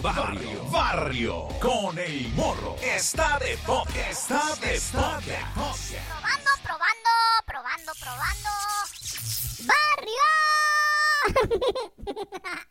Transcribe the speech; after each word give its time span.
Barrio, 0.00 0.64
barrio, 0.70 1.48
con 1.60 1.98
el 1.98 2.28
morro. 2.34 2.76
Está 2.80 3.38
de 3.38 3.56
pop, 3.66 3.88
está 4.08 4.54
de 4.56 4.78
pop. 4.78 5.74
Probando, 6.14 6.50
probando, 6.62 7.10
probando, 7.46 7.92
probando. 8.00 8.50
¡Barrio! 9.66 10.28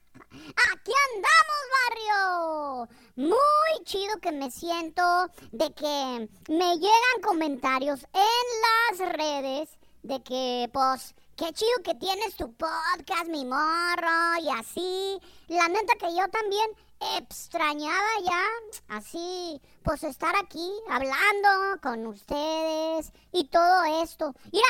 Aquí 0.71 0.93
andamos, 1.11 1.61
barrio. 1.77 2.87
Muy 3.15 3.83
chido 3.83 4.17
que 4.21 4.31
me 4.31 4.49
siento 4.49 5.03
de 5.51 5.73
que 5.73 6.29
me 6.47 6.75
llegan 6.77 7.21
comentarios 7.21 8.07
en 8.13 8.99
las 8.99 9.13
redes 9.13 9.69
de 10.03 10.23
que, 10.23 10.69
pues, 10.71 11.15
qué 11.35 11.51
chido 11.51 11.83
que 11.83 11.95
tienes 11.95 12.35
tu 12.35 12.53
podcast, 12.53 13.27
mi 13.27 13.45
morro, 13.45 14.37
y 14.41 14.49
así. 14.49 15.19
La 15.47 15.67
neta 15.67 15.95
que 15.95 16.15
yo 16.15 16.27
también 16.29 16.69
extrañaba 17.17 18.07
ya, 18.23 18.95
así, 18.95 19.61
pues 19.83 20.03
estar 20.03 20.35
aquí 20.37 20.71
hablando 20.89 21.81
con 21.81 22.07
ustedes 22.07 23.11
y 23.31 23.45
todo 23.49 23.83
esto. 24.01 24.33
Mira, 24.51 24.67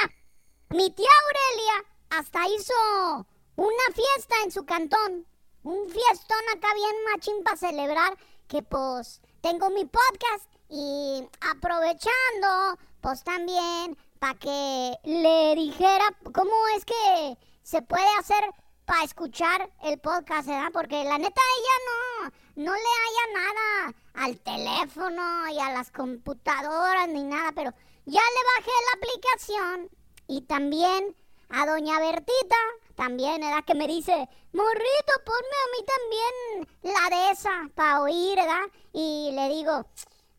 mi 0.70 0.90
tía 0.90 1.10
Aurelia 1.26 1.86
hasta 2.10 2.48
hizo 2.48 3.28
una 3.56 3.86
fiesta 3.94 4.36
en 4.44 4.52
su 4.52 4.66
cantón. 4.66 5.28
Un 5.64 5.90
fiestón 5.90 6.44
acá 6.56 6.68
bien 6.76 6.96
machín 7.12 7.44
para 7.44 7.58
celebrar 7.58 8.18
que 8.48 8.62
pues 8.62 9.22
tengo 9.42 9.70
mi 9.70 9.86
podcast 9.86 10.50
y 10.70 11.28
aprovechando 11.52 12.78
pues 13.02 13.24
también 13.24 13.98
para 14.20 14.36
que 14.36 14.94
le 15.04 15.56
dijera 15.56 16.06
cómo 16.34 16.54
es 16.78 16.86
que 16.86 17.38
se 17.64 17.82
puede 17.82 18.08
hacer 18.20 18.44
para 18.86 19.04
escuchar 19.04 19.70
el 19.84 20.00
podcast, 20.00 20.48
¿verdad? 20.48 20.72
Porque 20.72 21.04
la 21.04 21.18
neta 21.18 21.42
ella 21.58 22.30
no, 22.56 22.64
no 22.64 22.74
le 22.74 22.80
haya 22.80 23.44
nada 23.44 23.96
al 24.14 24.40
teléfono 24.40 25.50
y 25.50 25.60
a 25.60 25.74
las 25.74 25.92
computadoras 25.92 27.08
ni 27.10 27.24
nada, 27.24 27.52
pero 27.54 27.72
ya 28.06 28.22
le 28.22 28.60
bajé 28.60 28.72
la 28.86 28.98
aplicación 28.98 29.90
y 30.28 30.42
también 30.42 31.16
a 31.50 31.66
doña 31.66 32.00
Bertita, 32.00 32.56
también, 32.96 33.42
¿verdad? 33.42 33.64
Que 33.66 33.76
me 33.76 33.88
dice, 33.88 34.30
morrito, 34.54 35.14
ponme 35.26 35.58
a 35.64 35.72
mí 35.74 35.86
también 35.86 36.94
la 36.96 37.16
de 37.16 37.32
esa 37.32 37.70
para 37.76 38.02
oír, 38.02 38.36
¿verdad? 38.36 38.66
Y 38.94 39.32
le 39.34 39.50
digo, 39.50 39.86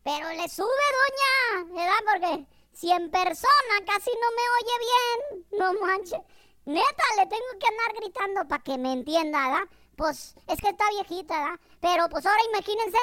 pero 0.03 0.29
le 0.29 0.49
sube, 0.49 0.67
doña, 0.97 1.73
¿verdad? 1.75 1.99
Porque 2.11 2.56
si 2.77 2.91
en 2.91 3.09
persona 3.09 3.75
casi 3.87 4.11
no 4.11 4.29
me 4.37 4.45
oye 4.59 4.75
bien, 4.87 5.45
no 5.59 5.73
manches. 5.81 6.21
Neta, 6.65 7.03
le 7.17 7.25
tengo 7.25 7.59
que 7.59 7.67
andar 7.67 7.93
gritando 7.95 8.47
para 8.47 8.63
que 8.63 8.77
me 8.77 8.93
entienda, 8.93 9.49
¿verdad? 9.49 9.67
Pues 9.95 10.35
es 10.47 10.61
que 10.61 10.69
está 10.69 10.83
viejita, 10.91 11.39
¿verdad? 11.39 11.59
Pero 11.81 12.07
pues 12.07 12.23
ahora 12.23 12.41
imagínense, 12.53 12.99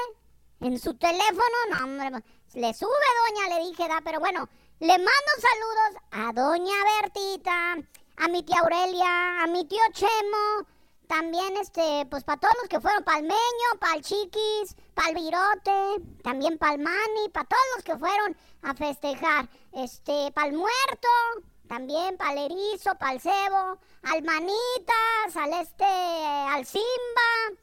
en 0.60 0.78
su 0.78 0.94
teléfono, 0.94 1.56
no, 1.70 1.84
hombre, 1.84 2.10
pues, 2.12 2.54
le 2.54 2.72
sube, 2.72 2.88
doña, 2.88 3.58
le 3.58 3.64
dije, 3.64 3.82
¿verdad? 3.82 4.02
Pero 4.04 4.20
bueno, 4.20 4.48
le 4.78 4.96
mando 4.96 5.32
saludos 5.40 6.02
a 6.12 6.32
doña 6.32 6.76
Bertita, 7.02 7.76
a 8.18 8.28
mi 8.28 8.44
tía 8.44 8.60
Aurelia, 8.60 9.42
a 9.42 9.46
mi 9.48 9.64
tío 9.66 9.82
Chemo, 9.92 10.68
también 11.06 11.56
este, 11.56 12.06
pues 12.10 12.24
para 12.24 12.40
todos 12.40 12.54
los 12.60 12.68
que 12.68 12.80
fueron, 12.80 13.04
para 13.04 13.18
el 13.18 13.24
Meño, 13.24 13.94
el 13.94 14.02
Chiquis, 14.02 14.76
para 14.94 15.08
el 15.08 15.14
Virote, 15.14 16.04
también 16.22 16.58
para 16.58 16.74
el 16.74 16.82
para 17.32 17.46
todos 17.46 17.62
los 17.76 17.84
que 17.84 17.96
fueron 17.96 18.36
a 18.62 18.74
festejar, 18.74 19.48
este, 19.72 20.32
para 20.32 20.48
el 20.48 20.54
Muerto, 20.54 21.08
también 21.68 22.16
para 22.16 22.32
el 22.32 22.50
Erizo, 22.50 22.94
para 22.96 23.12
el 23.12 23.20
Cebo, 23.20 23.78
al 24.02 24.22
Manitas, 24.22 25.36
al 25.36 25.52
este, 25.54 25.84
al 25.84 26.66
Simba, 26.66 27.60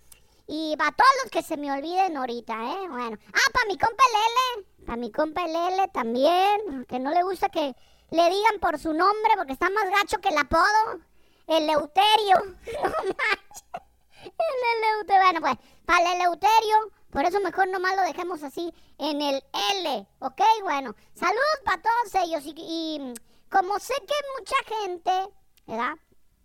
y 0.48 0.76
para 0.78 0.92
todos 0.92 1.12
los 1.24 1.32
que 1.32 1.44
se 1.44 1.58
me 1.58 1.72
olviden 1.72 2.18
ahorita, 2.18 2.54
¿eh? 2.54 2.88
Bueno, 2.90 3.18
ah, 3.34 3.52
para 3.54 3.66
mi 3.68 3.78
compa 3.78 4.04
Lele, 4.12 4.68
para 4.86 4.98
mi 4.98 5.12
compa 5.12 5.48
Lele 5.48 5.88
también, 5.94 6.86
que 6.88 7.00
no 7.00 7.12
le 7.12 7.24
gusta 7.24 7.50
que 7.50 7.76
le 8.12 8.30
digan 8.30 8.60
por 8.60 8.78
su 8.78 8.94
nombre 8.94 9.32
porque 9.38 9.54
está 9.54 9.70
más 9.70 9.90
gacho 9.90 10.20
que 10.20 10.30
el 10.30 10.38
apodo. 10.38 11.00
El 11.48 11.64
Eleuterio. 11.64 12.58
No. 14.24 14.30
El 14.38 14.84
Eleuterio. 14.84 15.22
Bueno, 15.22 15.42
pues, 15.42 15.58
para 15.86 16.00
el 16.00 16.22
Eleuterio. 16.22 16.92
Por 17.10 17.26
eso 17.26 17.40
mejor 17.40 17.68
nomás 17.68 17.96
lo 17.96 18.04
dejemos 18.04 18.44
así 18.44 18.74
en 18.98 19.22
el 19.22 19.44
L. 19.76 20.08
¿Ok? 20.20 20.42
Bueno, 20.64 20.96
saludos 21.14 21.60
para 21.66 21.82
todos 21.82 22.24
ellos. 22.24 22.44
Y 22.46 23.14
como 23.50 23.80
sé 23.80 23.94
que 23.96 24.14
mucha 24.40 24.56
gente, 24.80 25.12
¿verdad? 25.68 25.96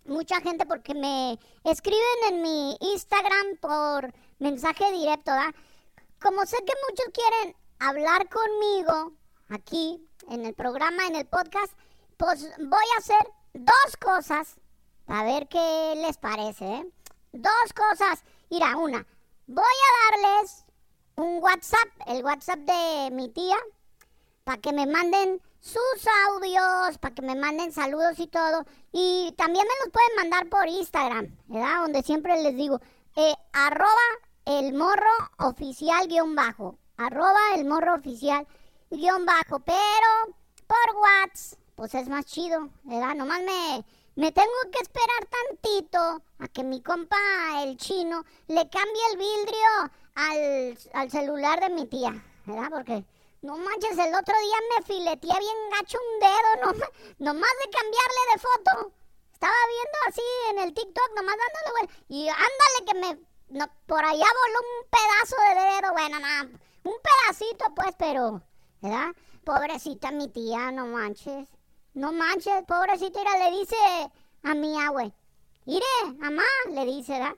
Mucha 0.07 0.41
gente 0.41 0.67
porque 0.67 0.95
me 0.95 1.39
escriben 1.65 2.01
en 2.29 2.43
mi 2.43 2.77
Instagram 2.81 3.57
por 3.61 4.13
mensaje 4.39 4.91
directo, 4.93 5.33
¿verdad? 5.33 5.55
Como 6.21 6.47
sé 6.47 6.57
que 6.65 6.73
muchos 6.89 7.07
quieren 7.13 7.57
hablar 7.79 8.29
conmigo 8.29 9.13
aquí 9.49 10.05
en 10.31 10.47
el 10.47 10.55
programa, 10.55 11.07
en 11.07 11.17
el 11.17 11.27
podcast, 11.27 11.73
pues 12.17 12.49
voy 12.59 12.85
a 12.95 12.99
hacer 12.99 13.33
dos 13.53 13.97
cosas 14.01 14.57
a 15.07 15.25
ver 15.25 15.49
qué 15.49 15.95
les 15.97 16.19
parece. 16.19 16.65
¿eh? 16.65 16.93
Dos 17.33 17.73
cosas. 17.75 18.25
Mira, 18.51 18.77
una. 18.77 19.07
Voy 19.47 19.65
a 19.65 20.17
darles 20.17 20.65
un 21.17 21.43
WhatsApp, 21.43 21.89
el 22.07 22.25
WhatsApp 22.25 22.59
de 22.59 23.11
mi 23.13 23.29
tía, 23.29 23.57
para 24.45 24.61
que 24.61 24.73
me 24.73 24.87
manden 24.87 25.41
sus 25.61 26.07
audios, 26.29 26.99
para 26.99 27.15
que 27.15 27.23
me 27.23 27.35
manden 27.35 27.73
saludos 27.73 28.19
y 28.19 28.27
todo. 28.27 28.65
Y 28.93 29.35
también 29.37 29.65
me 29.67 29.85
los 29.85 29.93
pueden 29.93 30.17
mandar 30.17 30.49
por 30.49 30.69
Instagram, 30.69 31.37
¿verdad? 31.47 31.83
Donde 31.83 32.03
siempre 32.03 32.41
les 32.43 32.57
digo, 32.57 32.81
eh, 33.17 33.35
arroba 33.53 33.91
el 34.45 34.75
morro 34.75 35.11
oficial 35.39 36.07
guion 36.09 36.35
bajo. 36.35 36.79
Arroba 36.97 37.41
el 37.55 37.65
morro 37.65 37.95
oficial 37.95 38.47
guion 38.91 39.27
bajo. 39.27 39.61
Pero 39.61 40.37
por 40.67 40.97
WhatsApp, 40.97 41.59
pues 41.75 41.95
es 41.95 42.09
más 42.09 42.25
chido, 42.27 42.69
¿verdad? 42.85 43.15
Nomás 43.15 43.41
me, 43.43 43.85
me 44.17 44.33
tengo 44.33 44.71
que 44.73 44.79
esperar 44.81 45.29
tantito 45.29 46.23
a 46.39 46.49
que 46.49 46.65
mi 46.65 46.83
compa, 46.83 47.19
el 47.63 47.77
chino, 47.77 48.25
le 48.49 48.69
cambie 48.71 49.03
el 49.13 49.19
vidrio 49.19 49.91
al, 50.15 51.11
celular 51.11 51.61
de 51.61 51.69
mi 51.69 51.87
tía, 51.87 52.13
¿verdad? 52.47 52.71
Porque, 52.71 53.05
no 53.43 53.59
manches, 53.59 53.99
el 53.99 54.15
otro 54.15 54.35
día 54.41 54.57
me 54.75 54.85
fileteé 54.87 55.39
bien 55.39 55.57
gacho 55.71 55.99
un 56.01 56.21
dedo, 56.21 56.73
no, 56.73 56.87
nomás 57.19 57.51
de 57.63 57.71
cambiarle 57.71 58.23
de 58.33 58.41
foto. 58.41 58.93
Estaba 59.35 59.55
viendo 59.69 59.99
así 60.09 60.23
en 60.51 60.59
el 60.61 60.75
TikTok, 60.75 61.11
nomás 61.15 61.37
dándole, 61.37 61.95
y 62.09 62.29
ándale 62.29 62.87
que 62.87 62.99
me, 62.99 63.59
no, 63.59 63.67
por 63.85 64.03
allá 64.03 64.25
voló 64.25 64.61
un 64.61 64.89
pedazo 64.89 65.37
de 65.43 65.73
dedo, 65.75 65.93
bueno, 65.93 66.19
nada, 66.21 66.49
un 66.85 66.95
pedacito 67.03 67.67
pues, 67.75 67.95
pero, 67.99 68.43
¿verdad? 68.81 69.15
Pobrecita 69.45 70.11
mi 70.11 70.29
tía, 70.29 70.73
no 70.73 70.87
manches. 70.87 71.47
No 71.97 72.13
manches, 72.13 72.63
pobrecita, 72.67 73.21
le 73.39 73.59
dice 73.59 73.75
a 74.43 74.55
mi 74.55 74.79
abue. 74.79 75.15
Ire, 75.65 76.13
mamá, 76.19 76.43
le 76.69 76.85
dice, 76.85 77.13
¿verdad? 77.13 77.35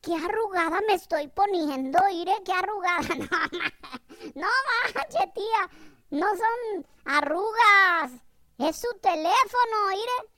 Qué 0.00 0.14
arrugada 0.14 0.80
me 0.88 0.94
estoy 0.94 1.28
poniendo, 1.28 1.98
ire, 2.08 2.32
qué 2.44 2.52
arrugada. 2.52 3.00
No, 4.34 4.46
no 4.46 4.94
manches, 4.94 5.34
tía, 5.34 5.70
no 6.10 6.26
son 6.28 6.86
arrugas. 7.04 8.12
Es 8.56 8.76
su 8.80 8.88
teléfono, 9.00 9.92
ire. 9.92 10.30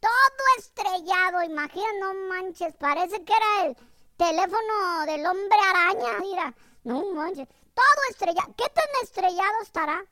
Todo 0.00 0.44
estrellado, 0.58 1.42
imagina, 1.42 1.86
no 2.00 2.14
manches, 2.28 2.74
parece 2.76 3.24
que 3.24 3.32
era 3.32 3.66
el 3.66 3.76
teléfono 4.18 5.06
del 5.06 5.24
hombre 5.24 5.58
araña, 5.70 6.18
mira, 6.20 6.54
no 6.84 7.02
manches, 7.14 7.48
todo 7.74 8.02
estrellado, 8.10 8.54
¿qué 8.58 8.68
tan 8.74 8.88
estrellado 9.02 9.62
estará? 9.62 10.04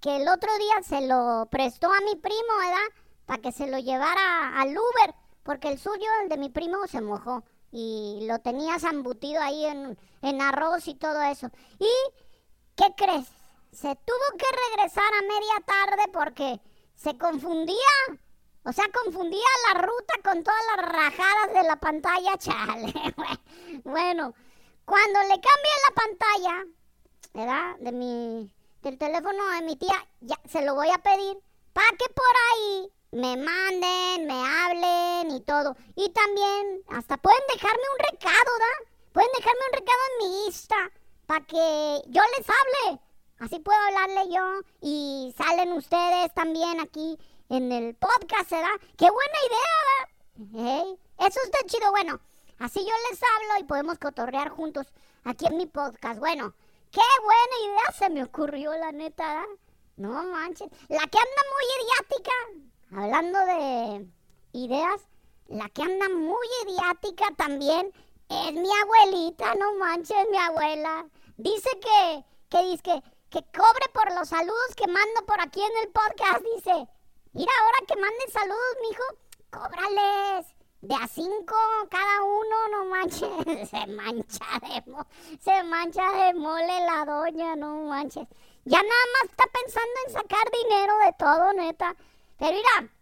Que 0.00 0.16
el 0.16 0.28
otro 0.28 0.50
día 0.58 0.82
se 0.82 1.06
lo 1.06 1.46
prestó 1.50 1.92
a 1.92 2.00
mi 2.00 2.16
primo, 2.16 2.56
¿verdad? 2.58 3.02
Para 3.26 3.42
que 3.42 3.52
se 3.52 3.66
lo 3.66 3.78
llevara 3.78 4.60
al 4.60 4.70
Uber, 4.70 5.14
porque 5.42 5.68
el 5.68 5.78
suyo, 5.78 6.06
el 6.22 6.28
de 6.28 6.38
mi 6.38 6.50
primo, 6.50 6.86
se 6.86 7.00
mojó 7.00 7.44
y 7.70 8.26
lo 8.28 8.38
tenía 8.38 8.78
zambutido 8.78 9.40
ahí 9.42 9.66
en, 9.66 9.98
en 10.22 10.40
arroz 10.40 10.88
y 10.88 10.94
todo 10.94 11.20
eso. 11.22 11.50
¿Y 11.78 11.90
qué 12.76 12.94
crees? 12.96 13.26
Se 13.72 13.94
tuvo 13.96 14.38
que 14.38 14.46
regresar 14.76 15.04
a 15.04 15.22
media 15.22 15.64
tarde 15.66 16.12
porque 16.12 16.60
se 16.94 17.18
confundía 17.18 17.76
o 18.68 18.72
sea, 18.72 18.84
confundía 18.92 19.40
la 19.72 19.80
ruta 19.80 20.14
con 20.22 20.42
todas 20.42 20.60
las 20.76 20.86
rajadas 20.86 21.54
de 21.54 21.62
la 21.62 21.76
pantalla, 21.76 22.36
chale. 22.38 22.92
bueno, 23.82 24.34
cuando 24.84 25.20
le 25.22 25.40
cambie 25.40 25.72
la 25.88 25.94
pantalla, 25.94 26.64
¿verdad? 27.32 27.76
De 27.78 27.92
mi, 27.92 28.50
del 28.82 28.98
teléfono 28.98 29.48
de 29.50 29.62
mi 29.62 29.76
tía, 29.76 30.06
ya 30.20 30.36
se 30.48 30.64
lo 30.64 30.74
voy 30.74 30.90
a 30.90 30.98
pedir 30.98 31.38
para 31.72 31.88
que 31.90 32.06
por 32.14 32.34
ahí 32.52 32.92
me 33.12 33.36
manden, 33.36 34.26
me 34.26 34.34
hablen 34.34 35.30
y 35.30 35.40
todo. 35.40 35.76
Y 35.96 36.10
también, 36.10 36.82
hasta 36.88 37.16
pueden 37.16 37.42
dejarme 37.52 37.82
un 37.92 38.12
recado, 38.12 38.52
¿verdad? 38.58 38.92
Pueden 39.12 39.30
dejarme 39.36 39.60
un 39.70 39.78
recado 39.78 39.98
en 40.10 40.18
mi 40.18 40.46
Insta 40.46 40.92
para 41.26 41.44
que 41.46 42.02
yo 42.08 42.22
les 42.36 42.46
hable. 42.48 43.00
Así 43.38 43.60
puedo 43.60 43.78
hablarle 43.78 44.34
yo 44.34 44.60
y 44.80 45.34
salen 45.36 45.72
ustedes 45.72 46.34
también 46.34 46.80
aquí 46.80 47.18
en 47.48 47.70
el 47.72 47.94
podcast, 47.94 48.50
¿verdad? 48.50 48.76
¡Qué 48.96 49.08
buena 49.08 49.38
idea! 49.46 50.78
¿eh? 50.80 50.98
Eso 51.18 51.40
está 51.44 51.58
chido. 51.66 51.90
Bueno, 51.90 52.20
así 52.58 52.80
yo 52.80 52.92
les 53.10 53.20
hablo 53.22 53.60
y 53.60 53.64
podemos 53.64 53.98
cotorrear 53.98 54.48
juntos 54.48 54.86
aquí 55.24 55.46
en 55.46 55.56
mi 55.56 55.66
podcast. 55.66 56.18
Bueno, 56.18 56.54
qué 56.90 57.00
buena 57.22 57.56
idea 57.64 57.92
se 57.98 58.10
me 58.10 58.24
ocurrió, 58.24 58.72
la 58.76 58.92
neta, 58.92 59.46
No 59.96 60.22
manches. 60.24 60.68
La 60.88 61.06
que 61.06 61.18
anda 61.18 61.42
muy 61.54 61.64
idiática, 61.78 62.32
hablando 62.92 63.38
de 63.46 64.06
ideas, 64.52 65.00
la 65.48 65.68
que 65.70 65.82
anda 65.82 66.08
muy 66.08 66.46
idiática 66.64 67.26
también 67.36 67.92
es 68.28 68.52
mi 68.52 68.68
abuelita, 68.82 69.54
no 69.54 69.74
manches, 69.76 70.28
mi 70.30 70.38
abuela. 70.38 71.06
Dice 71.36 71.70
que, 71.80 72.24
que 72.50 72.62
dice 72.64 72.82
que, 72.82 73.02
que 73.30 73.42
cobre 73.58 73.86
por 73.92 74.14
los 74.14 74.28
saludos 74.28 74.74
que 74.76 74.86
mando 74.86 75.26
por 75.26 75.40
aquí 75.40 75.60
en 75.62 75.76
el 75.82 75.92
podcast, 75.92 76.44
dice. 76.54 76.88
Mira, 77.32 77.52
ahora 77.60 77.86
que 77.86 77.96
manden 77.96 78.30
saludos, 78.30 78.76
mijo, 78.88 79.04
cóbrales. 79.50 80.57
De 80.80 80.94
a 80.94 81.06
cinco 81.08 81.54
cada 81.90 82.22
uno, 82.22 82.68
no 82.70 82.84
manches. 82.86 83.68
Se 83.70 83.86
mancha 83.86 84.44
de 84.60 84.90
mo 84.90 85.06
se 85.40 85.62
mancha 85.64 86.10
de 86.12 86.34
mole 86.34 86.80
la 86.86 87.04
doña, 87.04 87.56
no 87.56 87.82
manches. 87.84 88.26
Ya 88.64 88.78
nada 88.82 89.04
más 89.14 89.30
está 89.30 89.44
pensando 89.52 89.94
en 90.06 90.12
sacar 90.12 90.50
dinero 90.50 90.92
de 91.04 91.12
todo, 91.18 91.52
neta. 91.52 91.96
Pero 92.38 92.52
mira, 92.52 92.92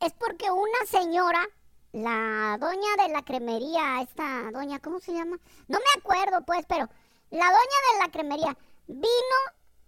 es 0.00 0.12
porque 0.14 0.50
una 0.50 0.86
señora, 0.86 1.48
la 1.92 2.58
doña 2.58 3.06
de 3.06 3.12
la 3.12 3.22
cremería, 3.22 4.02
esta 4.02 4.50
doña, 4.52 4.78
¿cómo 4.80 5.00
se 5.00 5.12
llama? 5.12 5.38
No 5.68 5.78
me 5.78 6.00
acuerdo, 6.00 6.44
pues, 6.44 6.64
pero 6.68 6.88
la 7.30 7.46
doña 7.46 7.78
de 7.92 7.98
la 8.00 8.10
cremería 8.10 8.56
vino 8.86 9.38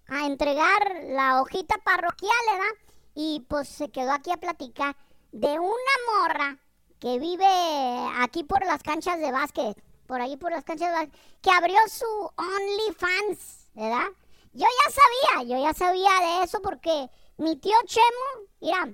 a 0.09 0.27
entregar 0.27 1.03
la 1.09 1.43
hojita 1.43 1.77
parroquial, 1.85 2.33
¿verdad? 2.51 2.85
y 3.15 3.45
pues 3.49 3.69
se 3.69 3.91
quedó 3.91 4.13
aquí 4.13 4.31
a 4.33 4.37
platicar 4.37 4.97
de 5.33 5.59
una 5.59 5.95
morra 6.13 6.59
que 7.05 7.19
vive 7.19 7.47
aquí 8.21 8.45
por 8.45 8.65
las 8.65 8.83
canchas 8.83 9.21
de 9.21 9.31
básquet, 9.31 9.77
por 10.07 10.23
ahí 10.23 10.39
por 10.39 10.53
las 10.53 10.65
canchas 10.65 10.89
de 10.89 10.95
básquet, 10.95 11.21
que 11.43 11.51
abrió 11.51 11.77
su 11.87 12.07
OnlyFans, 12.35 13.69
¿verdad? 13.75 14.09
Yo 14.55 14.65
ya 14.65 14.91
sabía, 14.91 15.55
yo 15.55 15.63
ya 15.63 15.75
sabía 15.75 16.11
de 16.23 16.45
eso 16.45 16.63
porque 16.63 17.11
mi 17.37 17.57
tío 17.57 17.77
Chemo, 17.85 18.49
mira, 18.63 18.87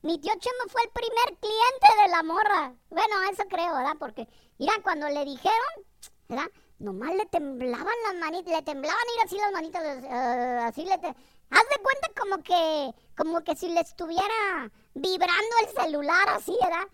mi 0.00 0.18
tío 0.18 0.32
Chemo 0.38 0.64
fue 0.68 0.80
el 0.82 0.90
primer 0.92 1.38
cliente 1.38 2.02
de 2.04 2.08
la 2.08 2.22
morra. 2.22 2.72
Bueno, 2.88 3.14
eso 3.30 3.42
creo, 3.50 3.74
¿verdad? 3.74 3.96
Porque, 3.98 4.26
mira, 4.56 4.72
cuando 4.82 5.06
le 5.10 5.26
dijeron, 5.26 5.84
¿verdad? 6.26 6.50
Nomás 6.78 7.14
le 7.16 7.26
temblaban 7.26 7.94
las 8.06 8.14
manitas, 8.14 8.54
le 8.54 8.62
temblaban 8.62 9.02
ir 9.14 9.26
así 9.26 9.36
las 9.36 9.52
manitas, 9.52 9.82
uh, 10.04 10.68
así 10.68 10.86
le... 10.86 10.94
Haz 11.50 11.64
de 11.70 11.82
cuenta 11.82 12.08
como 12.18 12.42
que, 12.42 12.94
como 13.16 13.42
que 13.42 13.56
si 13.56 13.68
le 13.68 13.80
estuviera 13.80 14.70
vibrando 14.94 15.56
el 15.62 15.82
celular 15.82 16.28
así, 16.30 16.56
¿verdad? 16.62 16.86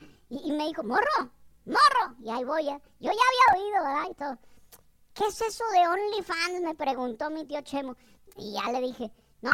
Y, 0.43 0.53
me 0.53 0.67
dijo, 0.67 0.83
morro, 0.83 1.31
morro. 1.65 2.17
Y 2.21 2.31
ahí 2.31 2.45
voy, 2.45 2.69
¿eh? 2.69 2.81
yo 2.99 3.13
ya 3.13 3.53
había 3.53 3.63
oído, 3.63 3.85
¿verdad? 3.85 4.11
Y 4.11 4.15
todo. 4.15 4.39
¿Qué 5.15 5.27
es 5.27 5.41
eso 5.41 5.65
de 5.73 5.87
OnlyFans? 5.87 6.61
Me 6.63 6.75
preguntó 6.75 7.31
mi 7.31 7.45
tío 7.45 7.61
Chemo. 7.63 7.97
Y 8.37 8.55
ya 8.55 8.73
le 8.73 8.81
dije, 8.81 9.13
no, 9.43 9.53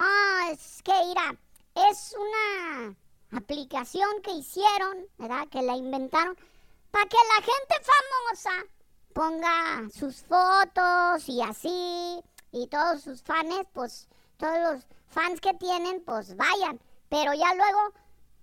es 0.50 0.82
que, 0.82 0.92
mira, 1.06 1.36
es 1.90 2.16
una 2.16 2.96
aplicación 3.32 4.08
que 4.22 4.32
hicieron, 4.32 5.06
¿verdad? 5.18 5.48
Que 5.48 5.62
la 5.62 5.76
inventaron 5.76 6.36
para 6.90 7.06
que 7.06 7.16
la 7.16 7.42
gente 7.44 7.74
famosa 7.84 8.66
ponga 9.12 9.88
sus 9.90 10.22
fotos 10.22 11.28
y 11.28 11.42
así, 11.42 12.22
y 12.52 12.66
todos 12.68 13.02
sus 13.02 13.22
fans, 13.22 13.66
pues 13.72 14.08
todos 14.38 14.58
los 14.60 14.86
fans 15.08 15.40
que 15.40 15.52
tienen, 15.54 16.02
pues 16.04 16.36
vayan. 16.36 16.80
Pero 17.08 17.34
ya 17.34 17.54
luego 17.54 17.92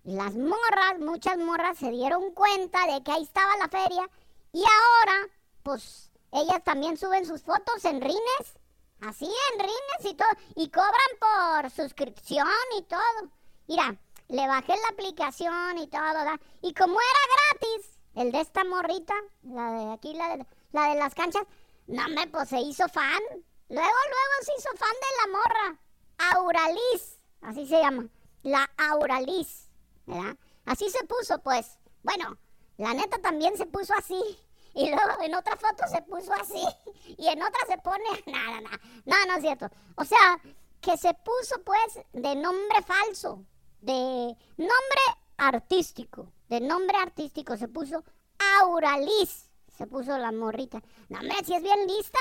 las 0.07 0.35
morras, 0.35 0.99
muchas 0.99 1.37
morras 1.37 1.77
se 1.77 1.91
dieron 1.91 2.31
cuenta 2.31 2.79
de 2.87 3.03
que 3.03 3.11
ahí 3.11 3.23
estaba 3.23 3.57
la 3.57 3.67
feria 3.67 4.09
y 4.53 4.63
ahora, 4.63 5.27
pues 5.63 6.09
ellas 6.31 6.63
también 6.63 6.95
suben 6.95 7.25
sus 7.25 7.41
fotos 7.43 7.83
en 7.83 7.99
rines, 7.99 8.57
así 9.01 9.25
en 9.25 9.59
rines 9.59 10.11
y 10.11 10.13
todo, 10.13 10.29
y 10.55 10.69
cobran 10.69 10.91
por 11.19 11.71
suscripción 11.71 12.47
y 12.77 12.83
todo. 12.83 13.31
Mira, 13.67 13.97
le 14.29 14.47
bajé 14.47 14.75
la 14.77 14.93
aplicación 14.93 15.77
y 15.77 15.87
todo. 15.87 16.39
Y 16.61 16.73
como 16.73 16.97
era 17.01 17.59
gratis, 17.59 17.99
el 18.15 18.31
de 18.31 18.39
esta 18.39 18.63
morrita, 18.63 19.13
la 19.43 19.71
de 19.71 19.91
aquí, 19.91 20.13
la 20.13 20.37
de, 20.37 20.45
la 20.71 20.89
de 20.89 20.95
las 20.95 21.13
canchas, 21.15 21.43
no 21.87 22.07
me, 22.09 22.27
pues 22.27 22.47
se 22.47 22.61
hizo 22.61 22.87
fan. 22.87 23.21
Luego, 23.67 23.83
luego 23.89 24.35
se 24.41 24.53
hizo 24.57 24.69
fan 24.77 24.95
de 25.01 25.31
la 25.31 25.37
morra. 25.37 25.79
Auralis, 26.33 27.19
así 27.41 27.67
se 27.67 27.81
llama, 27.81 28.07
la 28.43 28.69
Auralis, 28.77 29.66
¿verdad? 30.07 30.35
Así 30.65 30.89
se 30.89 31.05
puso, 31.05 31.39
pues. 31.39 31.77
Bueno, 32.01 32.37
la 32.77 32.93
neta 32.93 33.19
también 33.19 33.55
se 33.57 33.65
puso 33.65 33.93
así. 33.95 34.19
Y 34.73 34.89
luego 34.89 35.21
en 35.21 35.35
otra 35.35 35.55
foto 35.55 35.87
se 35.87 36.01
puso 36.03 36.33
así. 36.33 36.63
Y 37.17 37.27
en 37.27 37.41
otra 37.41 37.59
se 37.67 37.77
pone. 37.79 38.03
Nada, 38.25 38.61
nada. 38.61 38.79
No, 39.05 39.15
no 39.27 39.35
es 39.35 39.41
cierto. 39.41 39.69
O 39.95 40.05
sea, 40.05 40.39
que 40.81 40.97
se 40.97 41.13
puso, 41.13 41.61
pues, 41.63 42.05
de 42.13 42.35
nombre 42.35 42.81
falso. 42.83 43.43
De 43.81 44.35
nombre 44.57 45.01
artístico. 45.37 46.31
De 46.49 46.61
nombre 46.61 46.97
artístico 46.97 47.57
se 47.57 47.67
puso 47.67 48.03
Auralis. 48.59 49.49
Se 49.75 49.87
puso 49.87 50.17
la 50.17 50.31
morrita. 50.31 50.81
No, 51.09 51.19
hombre, 51.19 51.37
si 51.43 51.53
es 51.53 51.61
bien 51.61 51.87
lista. 51.87 52.19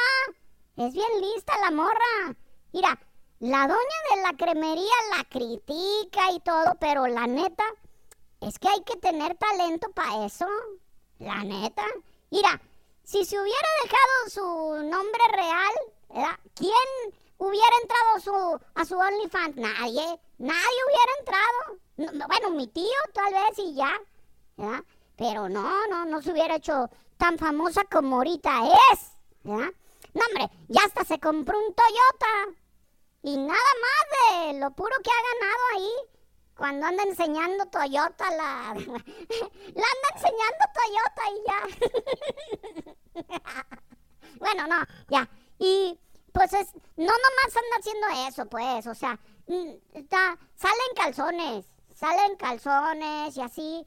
Es 0.77 0.93
bien 0.93 1.21
lista 1.21 1.53
la 1.61 1.71
morra. 1.71 2.37
Mira, 2.73 2.99
la 3.41 3.69
doña 3.69 3.77
de 4.15 4.23
la 4.23 4.33
cremería 4.37 4.93
la 5.17 5.25
critica 5.25 6.31
y 6.33 6.41
todo, 6.41 6.75
pero 6.81 7.07
la 7.07 7.27
neta 7.27 7.65
es 8.41 8.59
que 8.59 8.69
hay 8.69 8.83
que 8.83 8.97
tener 8.97 9.37
talento 9.37 9.91
para 9.93 10.25
eso. 10.25 10.47
La 11.19 11.45
neta. 11.45 11.85
Mira, 12.31 12.61
si 13.05 13.25
se 13.25 13.39
hubiera 13.39 13.69
dejado 13.83 14.31
su 14.31 14.89
nombre 14.89 15.23
real, 15.33 16.37
¿quién 16.55 17.15
hubiera 17.39 17.77
entrado 17.83 18.21
su, 18.21 18.61
a 18.75 18.85
su 18.85 18.97
OnlyFans? 18.97 19.57
Nadie. 19.57 20.21
Nadie 20.39 20.79
hubiera 20.87 21.13
entrado. 21.19 22.27
bueno, 22.29 22.51
mi 22.51 22.67
tío 22.69 22.85
tal 23.13 23.33
vez 23.33 23.59
y 23.59 23.75
ya. 23.75 24.01
Pero 25.17 25.49
no, 25.49 25.87
no, 25.89 26.05
no 26.05 26.23
se 26.23 26.33
hubiera 26.33 26.57
hecho 26.57 26.91
tan 27.17 27.39
famosa 27.39 27.85
como 27.85 28.17
ahorita 28.17 28.63
es. 28.93 29.13
No, 29.45 29.57
hombre, 29.57 30.51
ya 30.69 30.83
hasta 30.85 31.05
se 31.05 31.19
compró 31.19 31.59
un 31.59 31.75
Toyota. 31.75 32.61
Y 33.27 33.37
nada 33.37 33.73
más 33.83 34.05
de 34.53 34.61
lo 34.61 34.71
puro 34.71 34.95
que 35.03 35.11
ha 35.11 35.23
ganado 35.35 35.65
ahí. 35.75 35.91
Cuando 36.57 36.87
anda 36.87 37.03
enseñando 37.03 37.67
Toyota, 37.67 38.31
la, 38.31 38.73
la 38.77 39.87
anda 39.93 40.09
enseñando 40.15 40.65
Toyota 40.77 41.23
y 41.35 41.39
ya. 43.17 43.23
bueno, 44.39 44.69
no, 44.69 44.77
ya. 45.09 45.29
Y 45.59 45.99
pues 46.33 46.53
es, 46.53 46.73
no 46.97 47.07
nomás 47.07 47.57
anda 47.57 47.77
haciendo 47.81 48.07
eso, 48.29 48.47
pues, 48.47 48.87
o 48.87 48.95
sea, 48.95 49.19
mm, 49.49 49.71
está, 49.95 50.39
salen 50.55 50.95
calzones, 50.95 51.67
salen 51.97 52.37
calzones 52.37 53.37
y 53.37 53.41
así, 53.41 53.85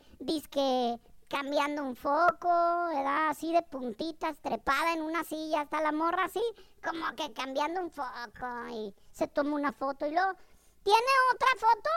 que 0.52 1.00
cambiando 1.30 1.84
un 1.84 1.96
foco. 1.96 2.50
Así 3.30 3.54
de 3.54 3.62
puntitas, 3.62 4.38
trepada 4.40 4.94
en 4.94 5.02
una 5.02 5.24
silla, 5.24 5.62
hasta 5.62 5.80
la 5.82 5.94
morra 5.94 6.26
así, 6.26 6.44
como 6.84 7.16
que 7.16 7.32
cambiando 7.32 7.82
un 7.82 7.92
foco 7.92 8.68
se 9.20 9.28
toma 9.28 9.56
una 9.56 9.74
foto 9.74 10.08
y 10.08 10.12
luego 10.12 10.32
tiene 10.82 11.12
otra 11.34 11.50
foto 11.58 11.90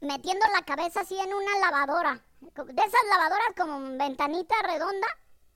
metiendo 0.00 0.44
la 0.52 0.62
cabeza 0.62 1.00
así 1.00 1.16
en 1.16 1.32
una 1.32 1.58
lavadora, 1.60 2.20
De 2.40 2.82
esas 2.82 3.00
lavadoras 3.08 3.54
como 3.56 3.96
ventanita 3.96 4.54
redonda, 4.62 5.06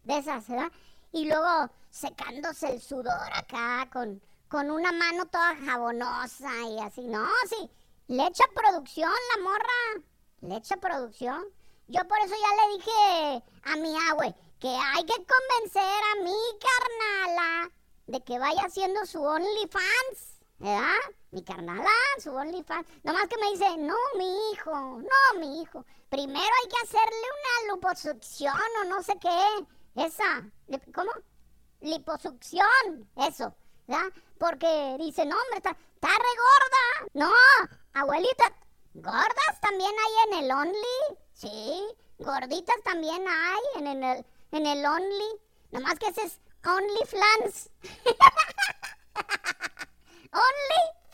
de 0.05 0.19
esas, 0.19 0.49
¿verdad? 0.49 0.71
Y 1.13 1.27
luego 1.27 1.71
secándose 1.91 2.73
el 2.73 2.81
sudor 2.81 3.33
acá 3.35 3.89
con, 3.93 4.23
con 4.49 4.71
una 4.71 4.93
mano 4.93 5.27
toda 5.27 5.57
jabonosa 5.57 6.51
y 6.69 6.79
así. 6.79 7.03
No, 7.03 7.27
sí, 7.49 7.69
le 8.07 8.29
echa 8.29 8.45
producción 8.55 9.11
la 9.35 9.43
morra, 9.43 10.05
le 10.43 10.57
echa 10.57 10.77
producción. 10.77 11.45
Yo 11.89 12.07
por 12.07 12.19
eso 12.21 12.35
ya 12.35 12.63
le 12.63 12.77
dije 12.77 13.45
a 13.65 13.77
mi 13.77 13.95
abue 14.09 14.35
que 14.61 14.69
hay 14.69 15.05
que 15.05 15.27
convencer 15.27 16.01
a 16.13 16.23
mi 16.23 16.39
carnala 16.61 17.73
de 18.07 18.23
que 18.23 18.39
vaya 18.39 18.63
haciendo 18.63 19.05
su 19.05 19.21
OnlyFans, 19.21 20.40
¿verdad? 20.61 21.01
Mi 21.31 21.43
carnala, 21.43 21.91
su 22.23 22.33
OnlyFans. 22.33 22.87
Nomás 23.03 23.27
que 23.29 23.39
me 23.39 23.51
dice, 23.51 23.77
no, 23.79 23.97
mi 24.17 24.53
hijo, 24.53 24.73
no, 24.73 25.41
mi 25.41 25.63
hijo. 25.63 25.85
Primero 26.09 26.41
hay 26.63 26.69
que 26.69 26.83
hacerle 26.85 27.27
una 27.39 27.75
liposucción 27.75 28.57
o 28.83 28.85
no 28.85 29.03
sé 29.03 29.15
qué. 29.21 30.05
Esa, 30.05 30.45
¿cómo? 30.95 31.11
Liposucción, 31.81 33.09
eso, 33.17 33.55
¿verdad? 33.87 34.13
Porque 34.39 34.97
dice, 34.99 35.25
no, 35.25 35.37
hombre, 35.37 35.57
está, 35.57 35.71
está 35.95 36.09
re 36.09 36.35
gorda. 36.45 37.11
No, 37.15 37.33
abuelita, 37.95 38.53
gordas 38.95 39.61
también 39.63 39.91
hay 39.91 40.39
en 40.39 40.45
el 40.45 40.51
Only. 40.53 41.19
Sí, 41.33 41.87
gorditas 42.19 42.83
también 42.85 43.27
hay 43.27 43.63
en 43.77 44.05
el, 44.05 44.27
en 44.53 44.67
el 44.67 44.85
Only. 44.85 45.41
Nomás 45.71 45.99
que 45.99 46.09
ese 46.09 46.23
es 46.23 46.41
Only 46.67 47.01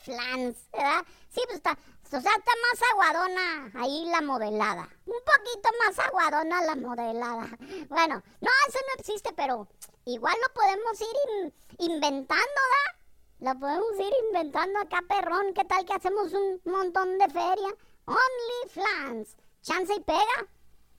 Flans. 0.07 0.57
¿verdad? 0.73 1.05
Sí, 1.29 1.41
pues 1.47 1.57
está, 1.57 1.73
o 1.73 2.09
sea, 2.09 2.19
está 2.19 2.53
más 2.63 2.83
aguadona 2.93 3.73
ahí 3.75 4.05
la 4.07 4.21
modelada. 4.23 4.89
Un 5.05 5.21
poquito 5.33 5.69
más 5.85 5.99
aguadona 5.99 6.63
la 6.63 6.77
modelada. 6.77 7.49
Bueno, 7.89 8.23
no, 8.41 8.51
eso 8.69 8.79
no 8.89 9.01
existe, 9.01 9.33
pero 9.35 9.69
igual 10.05 10.35
lo 10.47 10.55
podemos 10.55 11.01
ir 11.01 11.55
inventando, 11.79 12.61
¿verdad? 12.73 13.53
Lo 13.55 13.61
podemos 13.61 13.99
ir 13.99 14.13
inventando 14.29 14.79
acá, 14.81 15.03
perrón. 15.09 15.53
¿Qué 15.55 15.65
tal 15.65 15.85
que 15.85 15.95
hacemos 15.95 16.33
un 16.33 16.61
montón 16.65 17.19
de 17.19 17.29
feria? 17.29 17.69
Only 18.07 18.71
Flans. 18.71 19.37
Chance 19.63 19.95
y 19.95 20.01
pega, 20.01 20.49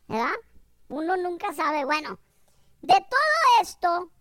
¿verdad? 0.07 0.35
Uno 0.89 1.15
nunca 1.17 1.53
sabe. 1.53 1.85
Bueno, 1.85 2.19
de 2.81 2.95
todo 2.95 3.61
esto 3.61 4.11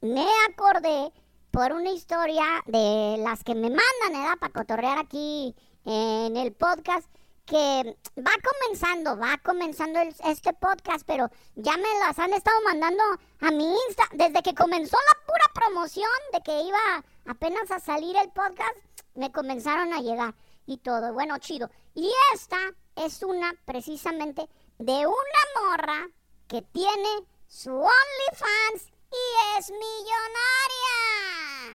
me 0.00 0.26
acordé 0.48 1.12
por 1.50 1.72
una 1.72 1.90
historia 1.90 2.44
de 2.66 3.16
las 3.18 3.42
que 3.44 3.54
me 3.54 3.68
mandan, 3.68 4.12
¿verdad? 4.12 4.38
Para 4.38 4.52
cotorrear 4.52 4.98
aquí 4.98 5.54
en 5.84 6.36
el 6.36 6.52
podcast 6.52 7.08
que 7.44 7.96
va 8.16 8.30
comenzando, 8.42 9.18
va 9.18 9.36
comenzando 9.42 9.98
este 10.24 10.52
podcast, 10.52 11.04
pero 11.04 11.28
ya 11.56 11.76
me 11.76 11.98
las 12.06 12.18
han 12.18 12.32
estado 12.32 12.56
mandando 12.64 13.02
a 13.40 13.50
mi 13.50 13.64
Insta. 13.88 14.04
Desde 14.12 14.42
que 14.42 14.54
comenzó 14.54 14.96
la 14.96 15.26
pura 15.26 15.44
promoción 15.52 16.10
de 16.32 16.40
que 16.42 16.62
iba 16.62 17.04
apenas 17.26 17.70
a 17.72 17.80
salir 17.80 18.16
el 18.16 18.30
podcast, 18.30 18.76
me 19.14 19.32
comenzaron 19.32 19.92
a 19.92 20.00
llegar 20.00 20.34
y 20.66 20.78
todo. 20.78 21.12
Bueno, 21.12 21.38
chido. 21.38 21.68
Y 21.94 22.10
esta 22.34 22.58
es 22.94 23.22
una 23.24 23.52
precisamente 23.64 24.48
de 24.78 25.06
una 25.06 25.42
morra 25.60 26.08
que 26.46 26.62
tiene 26.62 27.26
su 27.48 27.70
OnlyFans 27.70 28.92
y 29.10 29.58
es 29.58 29.70
millonaria. 29.70 31.09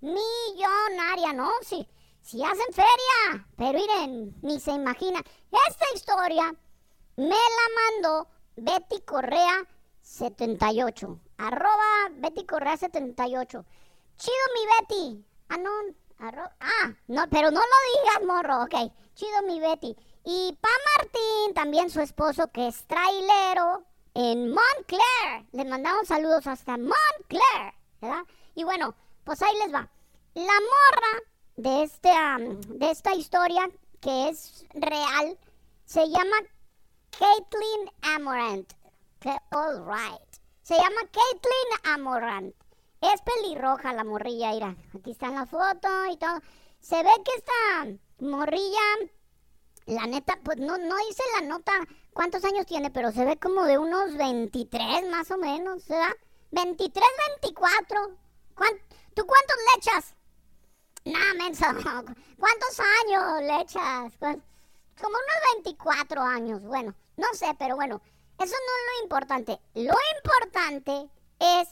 Millonaria, 0.00 1.32
¿no? 1.32 1.50
Sí, 1.62 1.86
sí 2.20 2.42
hacen 2.42 2.72
feria, 2.72 3.46
pero 3.56 3.78
miren, 3.78 4.34
ni 4.42 4.58
se 4.60 4.72
imagina. 4.72 5.20
Esta 5.68 5.84
historia 5.94 6.54
me 7.16 7.28
la 7.28 8.00
mandó 8.02 8.28
Betty 8.56 9.00
Correa 9.02 9.66
78. 10.02 11.20
Arroba 11.38 12.08
Betty 12.12 12.44
Correa 12.46 12.76
78. 12.76 13.64
Chido 14.16 14.34
mi 14.54 14.66
Betty. 14.66 15.24
Ah, 15.48 15.56
no. 15.58 15.70
ah, 16.60 16.92
no, 17.08 17.24
pero 17.30 17.50
no 17.50 17.60
lo 17.60 18.02
digas, 18.02 18.26
morro. 18.26 18.62
Ok. 18.64 18.92
Chido 19.14 19.42
mi 19.46 19.60
Betty. 19.60 19.96
Y 20.24 20.56
Pa 20.60 20.68
Martín, 20.96 21.54
también 21.54 21.90
su 21.90 22.00
esposo, 22.00 22.50
que 22.52 22.68
es 22.68 22.86
trailero 22.86 23.84
en 24.14 24.48
Montclair. 24.50 25.46
Les 25.52 25.66
mandamos 25.66 26.08
saludos 26.08 26.46
hasta 26.46 26.76
Montclair, 26.76 27.74
¿verdad? 28.00 28.24
Y 28.54 28.64
bueno, 28.64 28.94
pues 29.30 29.42
ahí 29.42 29.56
les 29.64 29.72
va. 29.72 29.88
La 30.34 30.42
morra 30.42 31.22
de, 31.54 31.84
este, 31.84 32.10
de 32.66 32.90
esta 32.90 33.14
historia, 33.14 33.70
que 34.00 34.28
es 34.28 34.66
real, 34.74 35.38
se 35.84 36.08
llama 36.08 36.36
Caitlin 37.16 37.92
Amorant. 38.16 38.72
all 39.52 39.86
right. 39.86 40.28
Se 40.62 40.74
llama 40.74 41.00
Caitlin 41.12 41.92
Amorant. 41.94 42.56
Es 43.00 43.22
pelirroja 43.22 43.92
la 43.92 44.02
morrilla, 44.02 44.50
mira. 44.50 44.76
Aquí 44.98 45.12
está 45.12 45.30
la 45.30 45.46
foto 45.46 45.88
y 46.10 46.16
todo. 46.16 46.40
Se 46.80 47.00
ve 47.00 47.10
que 47.24 47.32
esta 47.36 48.26
morrilla 48.26 48.80
la 49.86 50.08
neta, 50.08 50.40
pues 50.42 50.58
no, 50.58 50.76
no 50.76 50.96
hice 51.08 51.22
la 51.40 51.46
nota 51.46 51.70
cuántos 52.12 52.44
años 52.44 52.66
tiene, 52.66 52.90
pero 52.90 53.12
se 53.12 53.24
ve 53.24 53.38
como 53.38 53.62
de 53.62 53.78
unos 53.78 54.16
23 54.16 55.08
más 55.08 55.30
o 55.30 55.36
menos, 55.36 55.86
¿verdad? 55.86 56.16
23, 56.50 57.04
24. 57.42 58.18
¿Tú 59.14 59.26
cuántos 59.26 59.56
le 59.56 59.78
echas? 59.78 60.14
Nah, 61.04 61.34
menso. 61.38 61.64
¿Cuántos 62.38 62.80
años 62.80 63.42
le 63.42 63.60
echas? 63.62 64.12
Como 64.18 65.14
unos 65.14 65.54
24 65.54 66.22
años. 66.22 66.62
Bueno, 66.62 66.94
no 67.16 67.26
sé, 67.32 67.54
pero 67.58 67.76
bueno, 67.76 68.00
eso 68.38 68.54
no 68.54 68.72
es 68.76 68.98
lo 68.98 69.02
importante. 69.04 69.60
Lo 69.74 69.94
importante 70.16 71.10
es 71.38 71.68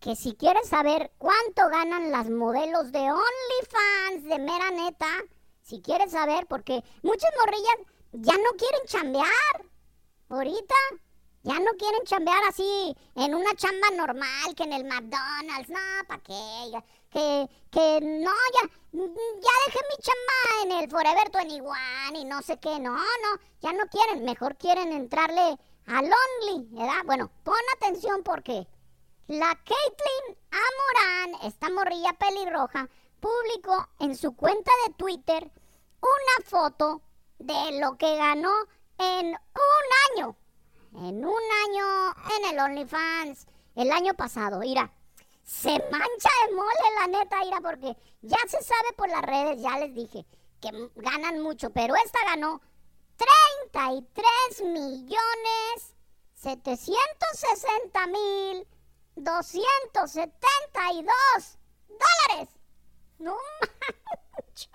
que 0.00 0.16
si 0.16 0.34
quieres 0.34 0.68
saber 0.68 1.12
cuánto 1.18 1.68
ganan 1.68 2.10
las 2.10 2.30
modelos 2.30 2.90
de 2.90 3.00
OnlyFans 3.00 4.24
de 4.24 4.38
mera 4.38 4.70
neta, 4.70 5.08
si 5.62 5.82
quieres 5.82 6.12
saber, 6.12 6.46
porque 6.46 6.82
muchas 7.02 7.30
morrillas 7.38 7.76
ya 8.12 8.36
no 8.36 8.50
quieren 8.56 8.86
chambear. 8.86 9.64
Ahorita 10.30 10.74
ya 11.42 11.58
no 11.58 11.70
quieren 11.78 12.04
chambear 12.04 12.42
así 12.48 12.94
en 13.14 13.34
una 13.34 13.54
chamba 13.54 13.88
normal 13.96 14.54
que 14.56 14.64
en 14.64 14.72
el 14.72 14.84
McDonald's. 14.84 15.70
No, 15.70 15.78
¿para 16.06 16.22
qué? 16.22 16.82
Que, 17.10 17.48
que 17.70 18.00
no, 18.02 18.30
ya, 18.54 18.68
ya 18.92 19.52
dejé 19.66 19.80
mi 19.88 20.02
chamba 20.02 20.62
en 20.64 20.72
el 20.72 20.90
Forever 20.90 21.30
21 21.32 21.74
y 22.14 22.24
no 22.24 22.42
sé 22.42 22.58
qué. 22.58 22.78
No, 22.78 22.94
no, 22.94 23.40
ya 23.60 23.72
no 23.72 23.86
quieren. 23.86 24.24
Mejor 24.24 24.56
quieren 24.56 24.92
entrarle 24.92 25.58
al 25.86 26.04
Only, 26.04 26.68
¿verdad? 26.72 27.04
Bueno, 27.06 27.30
pon 27.42 27.56
atención 27.76 28.22
porque 28.22 28.66
la 29.26 29.54
Caitlyn 29.54 30.38
Amorán, 30.50 31.46
esta 31.46 31.70
morrilla 31.70 32.12
pelirroja, 32.14 32.88
publicó 33.20 33.88
en 34.00 34.16
su 34.16 34.36
cuenta 34.36 34.70
de 34.86 34.94
Twitter 34.94 35.50
una 36.00 36.48
foto 36.48 37.02
de 37.38 37.80
lo 37.80 37.96
que 37.96 38.16
ganó 38.16 38.52
en 38.98 39.28
un 39.28 40.16
año. 40.18 40.36
En 40.94 41.24
un 41.24 41.42
año 41.66 42.14
en 42.38 42.44
el 42.52 42.60
OnlyFans. 42.60 43.46
El 43.76 43.92
año 43.92 44.14
pasado, 44.14 44.58
mira. 44.60 44.92
Se 45.44 45.70
mancha 45.70 46.30
de 46.46 46.54
mole 46.54 46.94
la 46.98 47.06
neta, 47.06 47.38
mira, 47.40 47.60
porque 47.60 47.96
ya 48.22 48.38
se 48.46 48.62
sabe 48.62 48.92
por 48.96 49.08
las 49.08 49.22
redes, 49.22 49.60
ya 49.60 49.78
les 49.78 49.94
dije, 49.94 50.24
que 50.60 50.70
ganan 50.94 51.40
mucho, 51.40 51.70
pero 51.70 51.94
esta 51.96 52.18
ganó 52.24 52.60
3 53.16 53.28
33 53.72 54.62
millones 54.64 55.96
760 56.34 58.06
mil 58.08 58.66
272 59.16 61.58
dólares. 61.88 62.48
No 63.18 63.34
manches. 64.32 64.70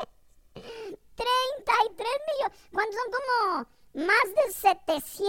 33 0.53 2.07
millones. 2.27 2.57
¿Cuántos 2.71 2.95
son 2.95 3.11
como 3.11 3.67
más 3.95 4.25
de 4.35 4.51
700 4.51 5.27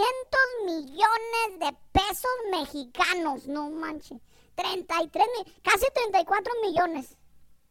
millones 0.65 1.59
de 1.59 1.77
pesos 1.91 2.31
mexicanos? 2.51 3.47
No 3.47 3.69
manches. 3.69 4.21
33 4.55 5.27
casi 5.63 5.85
34 5.93 6.53
millones. 6.63 7.17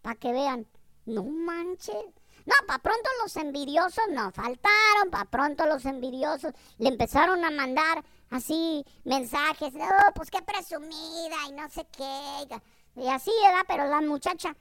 Para 0.02 0.16
que 0.16 0.32
vean. 0.32 0.66
No 1.04 1.24
manches. 1.24 2.04
No, 2.46 2.54
para 2.66 2.78
pronto 2.78 3.10
los 3.22 3.36
envidiosos 3.36 4.04
no 4.10 4.30
faltaron, 4.30 5.10
para 5.10 5.24
pronto 5.24 5.66
los 5.66 5.84
envidiosos 5.84 6.52
le 6.78 6.88
empezaron 6.88 7.44
a 7.44 7.50
mandar 7.50 8.04
así 8.30 8.84
mensajes, 9.04 9.74
oh, 9.74 10.12
pues 10.14 10.30
qué 10.30 10.40
presumida 10.42 11.36
y 11.48 11.52
no 11.52 11.68
sé 11.68 11.84
qué. 11.90 12.60
Y 12.94 13.08
así 13.08 13.32
era, 13.44 13.64
pero 13.66 13.86
la 13.86 14.00
muchacha 14.00 14.56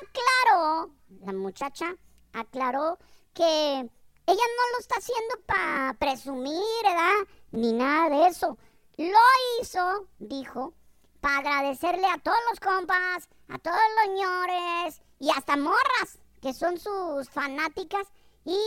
aclaró, 0.00 0.94
la 1.20 1.32
muchacha 1.34 1.94
aclaró 2.32 2.98
que 3.34 3.90
ella 4.26 4.42
no 4.56 4.72
lo 4.72 4.78
está 4.80 4.96
haciendo 4.96 5.34
para 5.46 5.94
presumir, 5.98 6.82
¿verdad? 6.82 7.28
Ni 7.52 7.72
nada 7.72 8.10
de 8.10 8.26
eso. 8.26 8.58
Lo 8.96 9.18
hizo, 9.60 10.08
dijo, 10.18 10.74
para 11.20 11.38
agradecerle 11.38 12.06
a 12.06 12.18
todos 12.18 12.38
los 12.50 12.60
compas, 12.60 13.28
a 13.48 13.58
todos 13.58 13.78
los 13.94 14.04
señores 14.06 15.02
y 15.18 15.30
hasta 15.30 15.56
morras 15.56 16.18
que 16.40 16.52
son 16.52 16.78
sus 16.78 17.28
fanáticas 17.30 18.06
y 18.44 18.58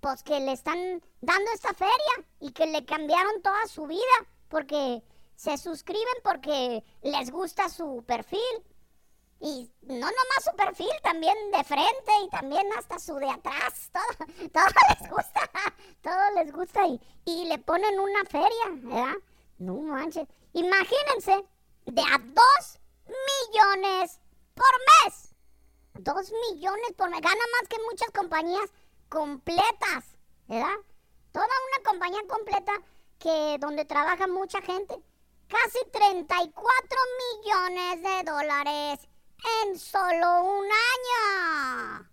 pues 0.00 0.22
que 0.22 0.40
le 0.40 0.52
están 0.52 1.02
dando 1.20 1.50
esta 1.54 1.72
feria 1.74 2.26
y 2.40 2.52
que 2.52 2.66
le 2.66 2.84
cambiaron 2.84 3.40
toda 3.42 3.66
su 3.66 3.86
vida 3.86 4.00
porque 4.48 5.02
se 5.36 5.56
suscriben 5.58 6.14
porque 6.22 6.84
les 7.02 7.30
gusta 7.30 7.68
su 7.68 8.04
perfil. 8.06 8.40
Y 9.44 9.68
no 9.82 9.96
nomás 9.96 10.44
su 10.44 10.54
perfil, 10.56 10.92
también 11.02 11.36
de 11.50 11.64
frente 11.64 12.12
y 12.24 12.28
también 12.30 12.64
hasta 12.78 13.00
su 13.00 13.16
de 13.16 13.28
atrás. 13.28 13.90
Todo, 13.92 14.26
todo 14.52 14.64
les 15.00 15.10
gusta, 15.10 15.50
todo 16.00 16.30
les 16.36 16.52
gusta 16.52 16.86
y, 16.86 17.00
y 17.24 17.46
le 17.46 17.58
ponen 17.58 17.98
una 17.98 18.24
feria, 18.24 18.66
¿verdad? 18.70 19.16
No 19.58 19.74
manches. 19.74 20.28
Imagínense, 20.52 21.44
de 21.86 22.02
a 22.02 22.18
dos 22.18 22.80
millones 23.08 24.20
por 24.54 24.72
mes 25.04 25.34
Dos 25.94 26.32
millones 26.50 26.92
por 26.96 27.10
mes. 27.10 27.20
Gana 27.20 27.34
más 27.34 27.68
que 27.68 27.82
muchas 27.90 28.10
compañías 28.12 28.70
completas, 29.08 30.04
¿verdad? 30.46 30.78
Toda 31.32 31.46
una 31.46 31.90
compañía 31.90 32.20
completa 32.28 32.72
que 33.18 33.58
donde 33.58 33.84
trabaja 33.84 34.26
mucha 34.28 34.62
gente. 34.62 34.94
Casi 35.48 35.78
34 35.90 36.98
millones 37.44 38.02
de 38.02 38.30
dólares 38.30 39.08
en 39.62 39.78
solo 39.78 40.44
un 40.44 40.64
año. 40.64 42.08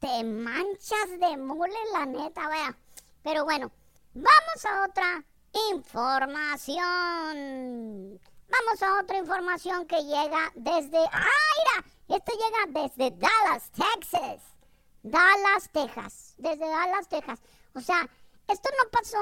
Te 0.00 0.24
manchas 0.24 1.10
de 1.18 1.36
mule, 1.36 1.76
la 1.92 2.06
neta, 2.06 2.48
vea. 2.48 2.74
Pero 3.22 3.44
bueno, 3.44 3.70
vamos 4.14 4.64
a 4.64 4.84
otra 4.84 5.22
información. 5.70 8.18
Vamos 8.48 8.82
a 8.82 9.00
otra 9.00 9.18
información 9.18 9.86
que 9.86 10.02
llega 10.02 10.50
desde... 10.54 10.98
¡Ah, 11.12 11.84
Este 12.08 12.32
llega 12.32 12.64
desde 12.82 13.10
Dallas, 13.10 13.70
Texas. 13.72 14.40
Dallas, 15.02 15.68
Texas. 15.72 16.34
Desde 16.38 16.66
Dallas, 16.66 17.06
Texas. 17.08 17.40
O 17.74 17.80
sea, 17.80 18.08
esto 18.48 18.70
no 18.82 18.90
pasó 18.90 19.18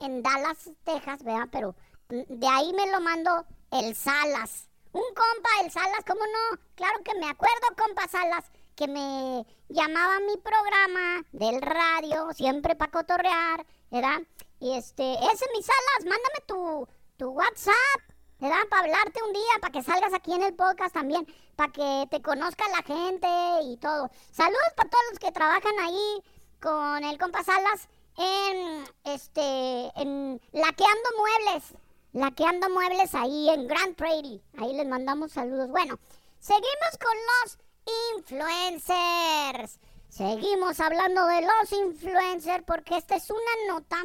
en 0.00 0.22
Dallas, 0.22 0.70
Texas, 0.84 1.22
¿verdad? 1.22 1.48
Pero 1.52 1.74
de 2.08 2.48
ahí 2.48 2.72
me 2.72 2.90
lo 2.90 3.00
mandó 3.00 3.44
el 3.70 3.94
Salas. 3.94 4.69
Un 4.92 5.02
compa, 5.02 5.50
el 5.62 5.70
Salas, 5.70 6.04
¿cómo 6.06 6.20
no? 6.20 6.58
Claro 6.74 7.02
que 7.04 7.14
me 7.18 7.28
acuerdo, 7.28 7.66
compa 7.76 8.08
Salas, 8.08 8.50
que 8.74 8.88
me 8.88 9.46
llamaba 9.68 10.16
a 10.16 10.20
mi 10.20 10.36
programa 10.36 11.24
del 11.32 11.62
radio, 11.62 12.32
siempre 12.32 12.74
para 12.74 12.90
cotorrear, 12.90 13.66
¿verdad? 13.90 14.20
Y 14.58 14.76
este, 14.76 15.14
ese 15.14 15.46
mi 15.54 15.62
Salas, 15.62 16.04
mándame 16.04 16.40
tu, 16.46 16.88
tu 17.16 17.30
WhatsApp 17.30 18.10
¿verdad? 18.40 18.66
Para 18.70 18.82
hablarte 18.82 19.22
un 19.22 19.32
día, 19.32 19.52
para 19.60 19.72
que 19.72 19.82
salgas 19.82 20.14
aquí 20.14 20.32
en 20.32 20.42
el 20.42 20.54
podcast 20.54 20.94
también, 20.94 21.26
para 21.56 21.72
que 21.72 22.06
te 22.10 22.22
conozca 22.22 22.64
la 22.70 22.82
gente 22.82 23.28
y 23.64 23.76
todo. 23.76 24.10
Saludos 24.32 24.72
para 24.76 24.88
todos 24.88 25.04
los 25.10 25.18
que 25.18 25.30
trabajan 25.30 25.78
ahí 25.78 26.22
con 26.60 27.04
el 27.04 27.18
compa 27.18 27.44
Salas 27.44 27.88
en, 28.16 28.84
este, 29.04 29.90
en 29.96 30.40
Laqueando 30.52 31.08
Muebles. 31.18 31.74
Laqueando 32.12 32.68
Muebles 32.70 33.14
ahí 33.14 33.48
en 33.50 33.68
Grand 33.68 33.94
Prairie. 33.94 34.42
Ahí 34.58 34.74
les 34.74 34.86
mandamos 34.86 35.32
saludos. 35.32 35.68
Bueno, 35.68 35.98
seguimos 36.40 36.98
con 36.98 37.16
los 37.30 37.58
influencers. 38.16 39.78
Seguimos 40.08 40.80
hablando 40.80 41.24
de 41.26 41.42
los 41.42 41.72
influencers 41.72 42.64
porque 42.66 42.96
esta 42.96 43.14
es 43.14 43.30
una 43.30 43.74
nota 43.74 43.96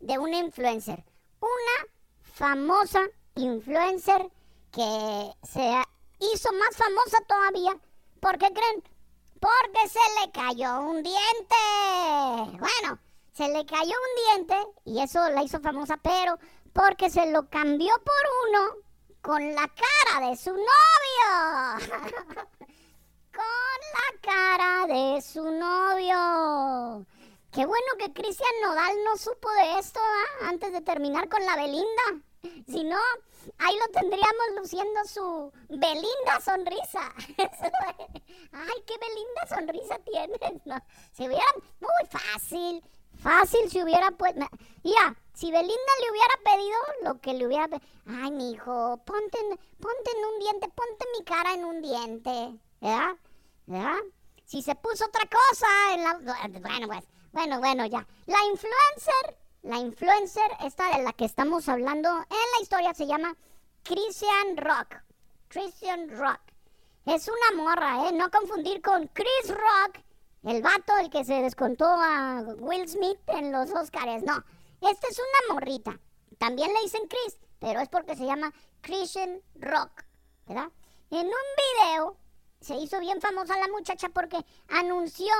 de 0.00 0.18
una 0.18 0.36
influencer. 0.36 1.02
Una 1.40 1.88
famosa 2.22 3.00
influencer 3.34 4.30
que 4.70 5.32
se 5.42 5.82
hizo 6.20 6.52
más 6.52 6.76
famosa 6.76 7.18
todavía. 7.26 7.78
¿Por 8.20 8.36
qué 8.36 8.52
creen? 8.52 8.82
Porque 9.40 9.88
se 9.88 10.20
le 10.20 10.32
cayó 10.32 10.80
un 10.82 11.02
diente. 11.02 12.58
Bueno, 12.58 12.98
se 13.32 13.48
le 13.48 13.64
cayó 13.64 13.92
un 13.92 14.36
diente 14.36 14.56
y 14.84 15.00
eso 15.00 15.30
la 15.30 15.44
hizo 15.44 15.60
famosa, 15.60 15.96
pero 15.96 16.38
porque 16.72 17.10
se 17.10 17.30
lo 17.30 17.48
cambió 17.48 17.92
por 18.04 18.48
uno 18.48 18.88
con 19.20 19.54
la 19.54 19.68
cara 19.68 20.28
de 20.28 20.36
su 20.36 20.50
novio. 20.50 20.66
con 23.32 23.80
la 23.94 24.20
cara 24.20 24.86
de 24.86 25.20
su 25.22 25.42
novio. 25.42 27.06
Qué 27.52 27.64
bueno 27.64 27.86
que 27.98 28.12
Cristian 28.12 28.50
Nodal 28.62 28.92
no 29.04 29.16
supo 29.16 29.50
de 29.52 29.78
esto 29.78 30.00
antes 30.42 30.72
de 30.72 30.80
terminar 30.82 31.28
con 31.28 31.44
la 31.44 31.56
Belinda. 31.56 32.22
Si 32.66 32.84
no, 32.84 32.98
ahí 33.58 33.76
lo 33.78 33.88
tendríamos 33.92 34.46
luciendo 34.56 35.04
su 35.04 35.52
Belinda 35.68 36.40
sonrisa. 36.44 37.12
Ay, 38.52 38.82
qué 38.86 38.94
Belinda 38.98 39.46
sonrisa 39.48 39.98
tienes. 40.04 40.66
No, 40.66 40.76
si 41.12 41.26
hubiera, 41.26 41.44
muy 41.80 42.08
fácil, 42.10 42.84
fácil 43.18 43.70
si 43.70 43.82
hubiera 43.82 44.10
pues, 44.12 44.34
ya, 44.36 45.16
si 45.34 45.50
Belinda 45.50 45.92
le 46.02 46.10
hubiera 46.10 46.34
pedido 46.44 46.78
lo 47.04 47.20
que 47.20 47.34
le 47.34 47.46
hubiera 47.46 47.68
pedido, 47.68 47.86
ay, 48.06 48.30
mi 48.30 48.52
hijo, 48.52 49.00
ponte, 49.04 49.38
ponte 49.80 50.10
en 50.16 50.24
un 50.32 50.38
diente, 50.40 50.68
ponte 50.68 51.04
mi 51.18 51.24
cara 51.24 51.54
en 51.54 51.64
un 51.64 51.82
diente, 51.82 52.58
¿verdad? 52.80 53.16
¿verdad? 53.66 53.98
Si 54.44 54.62
se 54.62 54.74
puso 54.74 55.04
otra 55.04 55.28
cosa 55.28 55.66
en 55.94 56.02
la, 56.04 56.14
bueno, 56.60 56.86
pues, 56.88 57.04
bueno, 57.32 57.58
bueno, 57.58 57.86
ya. 57.86 58.06
La 58.26 58.38
influencer 58.50 59.36
la 59.62 59.78
influencer, 59.78 60.50
esta 60.64 60.96
de 60.96 61.02
la 61.02 61.12
que 61.12 61.24
estamos 61.24 61.68
hablando 61.68 62.08
en 62.08 62.50
la 62.56 62.62
historia, 62.62 62.94
se 62.94 63.06
llama 63.06 63.36
Christian 63.82 64.56
Rock. 64.56 65.02
Christian 65.48 66.08
Rock. 66.10 66.40
Es 67.06 67.28
una 67.28 67.62
morra, 67.62 68.08
¿eh? 68.08 68.12
No 68.12 68.30
confundir 68.30 68.80
con 68.82 69.08
Chris 69.08 69.48
Rock, 69.48 69.98
el 70.44 70.62
vato, 70.62 70.96
el 70.98 71.10
que 71.10 71.24
se 71.24 71.42
descontó 71.42 71.86
a 71.86 72.42
Will 72.58 72.88
Smith 72.88 73.18
en 73.28 73.52
los 73.52 73.70
Oscars. 73.70 74.22
No, 74.22 74.44
esta 74.80 75.08
es 75.08 75.18
una 75.18 75.54
morrita. 75.54 75.98
También 76.38 76.72
le 76.72 76.82
dicen 76.82 77.02
Chris, 77.08 77.38
pero 77.58 77.80
es 77.80 77.88
porque 77.88 78.16
se 78.16 78.24
llama 78.24 78.52
Christian 78.80 79.42
Rock, 79.56 80.04
¿verdad? 80.46 80.70
En 81.10 81.26
un 81.26 81.32
video 81.32 82.16
se 82.60 82.76
hizo 82.76 83.00
bien 83.00 83.20
famosa 83.20 83.56
la 83.58 83.68
muchacha 83.68 84.08
porque 84.08 84.38
anunció 84.68 85.32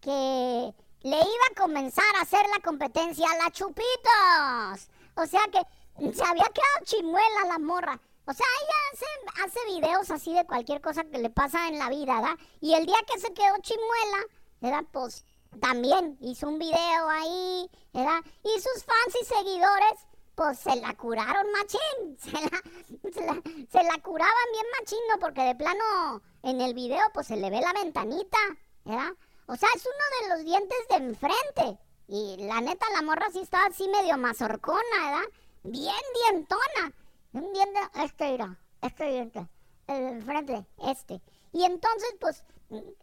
que 0.00 0.74
le 1.02 1.16
iba 1.16 1.44
a 1.50 1.60
comenzar 1.60 2.04
a 2.16 2.22
hacer 2.22 2.44
la 2.54 2.62
competencia 2.62 3.26
a 3.30 3.36
la 3.36 3.50
Chupitos. 3.50 4.90
O 5.16 5.26
sea 5.26 5.42
que 5.52 6.12
se 6.12 6.24
había 6.24 6.44
quedado 6.44 6.84
chimuela 6.84 7.44
la 7.46 7.58
morra. 7.58 8.00
O 8.26 8.32
sea, 8.32 8.46
ella 8.62 8.76
hace, 8.92 9.44
hace 9.44 9.74
videos 9.74 10.10
así 10.10 10.34
de 10.34 10.46
cualquier 10.46 10.80
cosa 10.80 11.04
que 11.04 11.18
le 11.18 11.30
pasa 11.30 11.68
en 11.68 11.78
la 11.78 11.88
vida, 11.88 12.20
¿verdad? 12.20 12.38
Y 12.60 12.74
el 12.74 12.86
día 12.86 12.98
que 13.12 13.18
se 13.18 13.32
quedó 13.32 13.56
chimuela, 13.60 14.26
¿verdad? 14.60 14.84
Pues 14.92 15.24
también 15.60 16.16
hizo 16.20 16.48
un 16.48 16.58
video 16.58 17.08
ahí, 17.08 17.70
¿verdad? 17.92 18.20
Y 18.44 18.60
sus 18.60 18.84
fans 18.84 19.16
y 19.20 19.24
seguidores, 19.24 20.06
pues 20.34 20.58
se 20.58 20.76
la 20.76 20.94
curaron 20.94 21.46
machín. 21.52 22.18
Se 22.20 23.20
la, 23.20 23.42
se 23.70 23.82
la, 23.82 24.02
curaban 24.02 24.52
bien 24.52 24.66
machino 24.78 25.18
porque 25.20 25.42
de 25.42 25.54
plano 25.54 26.22
en 26.42 26.60
el 26.60 26.74
video 26.74 27.00
pues 27.12 27.26
se 27.26 27.36
le 27.36 27.50
ve 27.50 27.60
la 27.60 27.72
ventanita, 27.72 28.38
¿verdad? 28.84 29.12
O 29.46 29.56
sea, 29.56 29.68
es 29.74 29.84
uno 29.84 30.04
de 30.20 30.36
los 30.36 30.44
dientes 30.44 30.78
de 30.88 30.96
enfrente. 30.96 31.78
Y 32.06 32.36
la 32.38 32.60
neta, 32.60 32.86
la 32.94 33.02
morra 33.02 33.26
sí 33.32 33.40
estaba 33.40 33.66
así 33.66 33.88
medio 33.88 34.16
mazorcona, 34.16 34.80
¿verdad? 35.04 35.28
Bien 35.62 35.94
dientona. 36.26 36.92
Un 37.32 37.52
diente, 37.52 37.80
este 38.02 38.32
mira, 38.32 38.58
este 38.82 39.04
diente, 39.04 39.48
el 39.86 39.96
de 39.98 40.08
enfrente, 40.08 40.66
este. 40.88 41.20
Y 41.52 41.64
entonces, 41.64 42.14
pues, 42.20 42.44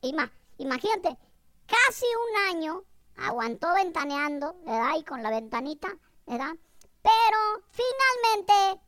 ima, 0.02 0.32
imagínate, 0.58 1.17
casi 1.67 2.06
un 2.06 2.56
año 2.56 2.84
aguantó 3.17 3.73
ventaneando, 3.73 4.56
¿verdad? 4.65 4.95
Y 4.97 5.03
con 5.03 5.21
la 5.21 5.30
ventanita, 5.30 5.89
¿verdad? 6.25 6.56
Pero 7.01 7.63
finalmente 7.69 8.82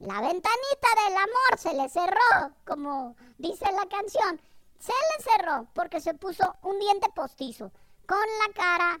la 0.00 0.20
ventanita 0.20 0.88
del 1.04 1.16
amor 1.16 1.58
se 1.58 1.74
le 1.74 1.88
cerró, 1.88 2.54
como 2.64 3.16
dice 3.38 3.64
la 3.72 3.86
canción. 3.88 4.40
Se 4.78 4.92
le 4.92 5.24
cerró 5.24 5.66
porque 5.74 6.00
se 6.00 6.14
puso 6.14 6.56
un 6.62 6.78
diente 6.78 7.08
postizo 7.14 7.72
con 8.06 8.18
la 8.18 8.54
cara 8.54 9.00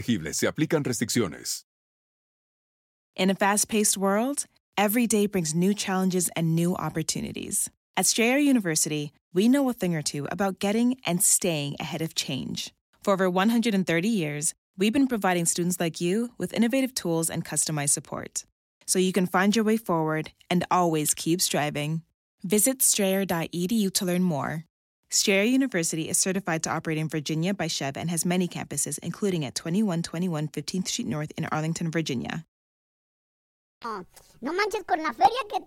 se 0.33 0.47
aplican 0.47 0.83
restricciones. 0.83 1.63
In 3.15 3.29
a 3.29 3.35
fast 3.35 3.67
paced 3.67 3.97
world, 3.97 4.45
every 4.77 5.05
day 5.05 5.27
brings 5.27 5.53
new 5.53 5.73
challenges 5.73 6.29
and 6.35 6.55
new 6.55 6.75
opportunities. 6.75 7.69
At 7.97 8.05
Strayer 8.05 8.37
University, 8.37 9.11
we 9.33 9.49
know 9.49 9.69
a 9.69 9.73
thing 9.73 9.95
or 9.95 10.01
two 10.01 10.27
about 10.31 10.59
getting 10.59 10.97
and 11.05 11.21
staying 11.21 11.75
ahead 11.79 12.01
of 12.01 12.15
change. 12.15 12.73
For 13.03 13.13
over 13.13 13.29
130 13.29 14.07
years, 14.07 14.53
we've 14.77 14.93
been 14.93 15.07
providing 15.07 15.45
students 15.45 15.79
like 15.79 15.99
you 15.99 16.31
with 16.37 16.53
innovative 16.53 16.93
tools 16.95 17.29
and 17.29 17.43
customized 17.43 17.89
support 17.89 18.45
so 18.91 18.99
you 18.99 19.13
can 19.13 19.25
find 19.25 19.55
your 19.55 19.63
way 19.63 19.77
forward 19.77 20.31
and 20.49 20.65
always 20.69 21.13
keep 21.13 21.41
striving. 21.41 22.01
Visit 22.43 22.81
strayer.edu 22.81 23.93
to 23.93 24.05
learn 24.05 24.23
more. 24.23 24.65
Strayer 25.13 25.43
University 25.43 26.07
is 26.07 26.17
certified 26.17 26.63
to 26.63 26.69
operate 26.69 26.97
in 26.97 27.09
Virginia 27.09 27.53
by 27.53 27.67
Chev 27.67 27.97
and 27.97 28.09
has 28.09 28.25
many 28.25 28.47
campuses, 28.47 28.97
including 29.03 29.43
at 29.43 29.55
2121 29.55 30.47
15th 30.47 30.87
Street 30.87 31.07
North 31.09 31.33
in 31.35 31.43
Arlington, 31.51 31.91
Virginia. 31.91 32.45
No, 33.83 34.05
no 34.39 34.53
manches, 34.53 34.85
con 34.85 35.03
la 35.03 35.11
feria 35.11 35.43
que, 35.49 35.59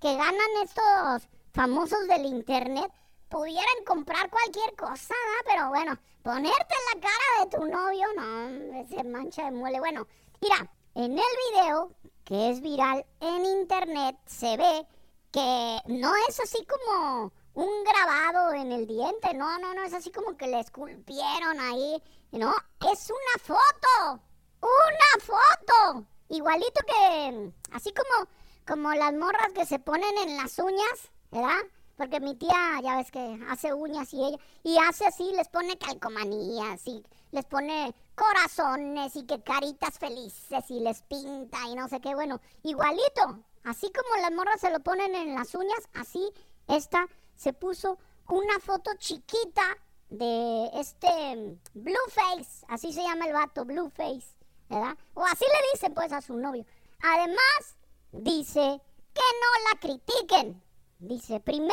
que 0.00 0.14
ganan 0.14 0.62
estos 0.62 1.28
famosos 1.52 2.06
del 2.06 2.26
internet, 2.26 2.92
pudieran 3.28 3.84
comprar 3.84 4.30
cualquier 4.30 4.76
cosa, 4.76 5.14
¿verdad? 5.26 5.44
Pero 5.46 5.68
bueno, 5.70 5.98
ponerte 6.22 6.74
en 6.78 7.00
la 7.00 7.08
cara 7.08 7.44
de 7.44 7.56
tu 7.56 7.66
novio, 7.66 8.06
no, 8.16 8.78
ese 8.78 9.02
mancha 9.02 9.46
de 9.46 9.50
muele. 9.50 9.80
Bueno, 9.80 10.06
mira, 10.40 10.70
en 10.94 11.18
el 11.18 11.34
video 11.50 11.90
que 12.22 12.50
es 12.50 12.60
viral 12.60 13.04
en 13.18 13.46
internet 13.46 14.16
se 14.26 14.56
ve 14.56 14.86
que 15.32 15.78
no 15.88 16.12
es 16.28 16.38
así 16.38 16.64
como 16.66 17.32
un 17.54 17.84
grabado 17.84 18.52
en 18.54 18.72
el 18.72 18.86
diente, 18.86 19.34
no, 19.34 19.58
no, 19.58 19.74
no, 19.74 19.82
es 19.84 19.92
así 19.92 20.10
como 20.10 20.36
que 20.36 20.46
le 20.46 20.60
esculpieron 20.60 21.60
ahí, 21.60 22.02
no, 22.32 22.52
es 22.92 23.10
una 23.10 23.44
foto, 23.44 24.22
una 24.60 25.24
foto, 25.24 26.06
igualito 26.28 26.80
que, 26.86 27.52
así 27.72 27.92
como, 27.92 28.28
como 28.66 28.94
las 28.94 29.12
morras 29.12 29.52
que 29.54 29.66
se 29.66 29.78
ponen 29.78 30.16
en 30.18 30.36
las 30.38 30.58
uñas, 30.58 31.10
¿verdad? 31.30 31.58
Porque 31.96 32.20
mi 32.20 32.34
tía, 32.36 32.80
ya 32.82 32.96
ves 32.96 33.10
que 33.10 33.38
hace 33.50 33.74
uñas 33.74 34.12
y 34.14 34.24
ella, 34.24 34.38
y 34.62 34.78
hace 34.78 35.06
así, 35.06 35.30
les 35.36 35.48
pone 35.48 35.76
calcomanías 35.76 36.86
y 36.86 37.04
les 37.32 37.44
pone 37.44 37.94
corazones 38.14 39.14
y 39.14 39.26
que 39.26 39.42
caritas 39.42 39.98
felices 39.98 40.70
y 40.70 40.80
les 40.80 41.02
pinta 41.02 41.58
y 41.68 41.74
no 41.74 41.86
sé 41.88 42.00
qué, 42.00 42.14
bueno, 42.14 42.40
igualito, 42.62 43.44
así 43.64 43.92
como 43.92 44.22
las 44.22 44.32
morras 44.32 44.60
se 44.60 44.70
lo 44.70 44.80
ponen 44.80 45.14
en 45.14 45.34
las 45.34 45.54
uñas, 45.54 45.88
así 45.92 46.32
esta 46.66 47.06
se 47.36 47.52
puso 47.52 47.98
una 48.28 48.58
foto 48.60 48.90
chiquita 48.98 49.62
de 50.08 50.70
este 50.74 51.58
Blueface, 51.74 52.66
así 52.68 52.92
se 52.92 53.02
llama 53.02 53.26
el 53.26 53.32
vato, 53.32 53.64
Blueface, 53.64 54.36
¿verdad? 54.68 54.96
O 55.14 55.24
así 55.24 55.44
le 55.44 55.72
dicen 55.72 55.94
pues 55.94 56.12
a 56.12 56.20
su 56.20 56.36
novio. 56.36 56.64
Además, 57.02 57.76
dice 58.12 58.80
que 59.12 59.20
no 59.40 59.70
la 59.70 59.80
critiquen. 59.80 60.62
Dice, 60.98 61.40
primero 61.40 61.72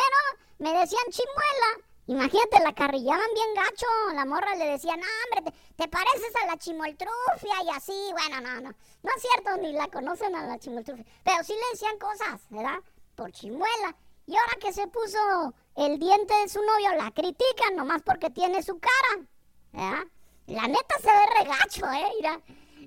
me 0.58 0.72
decían 0.72 1.04
chimuela. 1.10 1.86
Imagínate, 2.08 2.63
la 2.63 2.74
carrillaban 2.74 3.34
bien 3.36 3.54
gacho. 3.54 3.86
La 4.15 4.26
morra 4.26 4.56
le 4.56 4.65
decía, 4.65 4.95
no, 4.95 5.04
hombre, 5.04 5.52
te, 5.52 5.84
te 5.84 5.88
pareces 5.88 6.36
a 6.41 6.48
la 6.48 6.58
chimoltrufia 6.58 7.63
y 7.63 7.69
así. 7.69 8.12
Bueno, 8.12 8.41
no, 8.41 8.62
no. 8.62 8.76
No 9.04 9.12
es 9.15 9.22
cierto, 9.22 9.58
ni 9.58 9.74
la 9.74 9.88
conocen 9.89 10.36
a 10.36 10.48
la 10.48 10.58
chimoltrufia. 10.58 11.06
Pero 11.24 11.43
sí 11.43 11.54
le 11.54 11.69
decían 11.72 12.00
cosas, 12.00 12.41
¿verdad? 12.50 12.80
Por 13.15 13.32
chimuela. 13.32 13.95
Y 14.30 14.36
ahora 14.38 14.58
que 14.60 14.72
se 14.72 14.86
puso 14.86 15.56
el 15.76 15.98
diente 15.98 16.36
de 16.36 16.50
su 16.50 16.60
novio, 16.62 16.94
la 16.96 17.10
critican 17.10 17.76
nomás 17.76 18.04
porque 18.04 18.30
tiene 18.30 18.62
su 18.62 18.80
cara. 18.80 20.06
La 20.46 20.68
neta 20.68 20.96
se 21.02 21.08
ve 21.08 21.26
regacho, 21.39 21.86
¿eh? 21.92 22.12
Mira. 22.15 22.39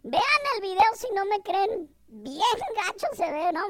Vean 0.05 0.42
el 0.55 0.62
video 0.62 0.85
si 0.94 1.09
no 1.12 1.24
me 1.24 1.42
creen. 1.42 1.92
Bien 2.07 2.38
gacho 2.76 3.09
se 3.16 3.28
ve, 3.28 3.52
¿no? 3.52 3.61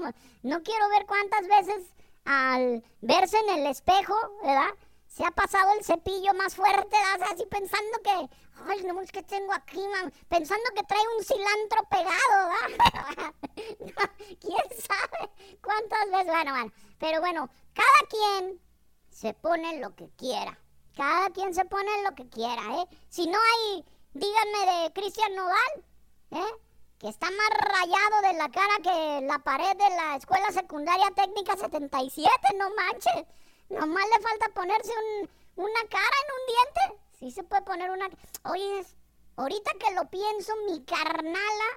No 0.43 0.63
quiero 0.63 0.87
ver 0.91 1.07
cuántas 1.07 1.49
veces 1.49 1.95
al 2.27 2.85
verse 3.01 3.39
en 3.39 3.61
el 3.61 3.67
espejo, 3.67 4.17
¿verdad? 4.43 4.75
Se 5.15 5.27
ha 5.27 5.31
pasado 5.31 5.73
el 5.75 5.85
cepillo 5.85 6.33
más 6.33 6.55
fuerte, 6.55 6.97
así 7.31 7.45
pensando 7.45 7.99
que, 8.03 8.11
ay, 8.67 8.83
no 8.85 8.99
es 9.03 9.13
que 9.13 9.23
tengo 9.23 9.53
aquí, 9.53 9.87
man? 9.89 10.11
pensando 10.27 10.65
que 10.75 10.85
trae 10.85 11.03
un 11.19 11.23
cilantro 11.23 11.83
pegado, 11.91 12.49
¿verdad? 12.49 13.35
¿Quién 14.41 14.81
sabe 14.81 15.31
cuántas 15.63 16.11
veces? 16.11 16.27
Bueno, 16.29 16.53
bueno, 16.53 16.73
pero 16.99 17.21
bueno, 17.21 17.51
cada 17.75 18.09
quien 18.09 18.59
se 19.11 19.35
pone 19.35 19.81
lo 19.81 19.95
que 19.95 20.09
quiera. 20.17 20.59
Cada 20.97 21.29
quien 21.29 21.53
se 21.53 21.67
pone 21.67 22.03
lo 22.05 22.15
que 22.15 22.31
quiera, 22.31 22.63
¿eh? 22.81 22.89
Si 23.11 23.27
no 23.27 23.39
hay, 23.39 23.85
díganme 24.15 24.85
de 24.85 24.93
Cristian 24.95 25.35
Nodal, 25.35 25.85
¿eh? 26.31 26.55
Que 26.99 27.09
está 27.09 27.27
más 27.31 27.51
rayado 27.51 28.23
de 28.23 28.33
la 28.39 28.49
cara 28.51 28.77
que 28.83 29.27
la 29.27 29.39
pared 29.41 29.77
de 29.77 29.91
la 29.91 30.17
Escuela 30.17 30.51
Secundaria 30.53 31.11
Técnica 31.15 31.55
77, 31.55 32.31
no 32.57 32.71
manches. 32.75 33.27
Nomás 33.73 34.05
le 34.15 34.23
falta 34.23 34.49
ponerse 34.55 34.93
un, 34.93 35.31
una 35.57 35.81
cara 35.89 36.17
en 36.23 36.33
un 36.35 36.47
diente. 36.47 37.03
Sí 37.19 37.31
se 37.31 37.43
puede 37.43 37.63
poner 37.63 37.91
una... 37.91 38.09
Oye, 38.45 38.85
ahorita 39.37 39.71
que 39.79 39.95
lo 39.95 40.09
pienso, 40.11 40.53
mi 40.69 40.85
carnala 40.85 41.69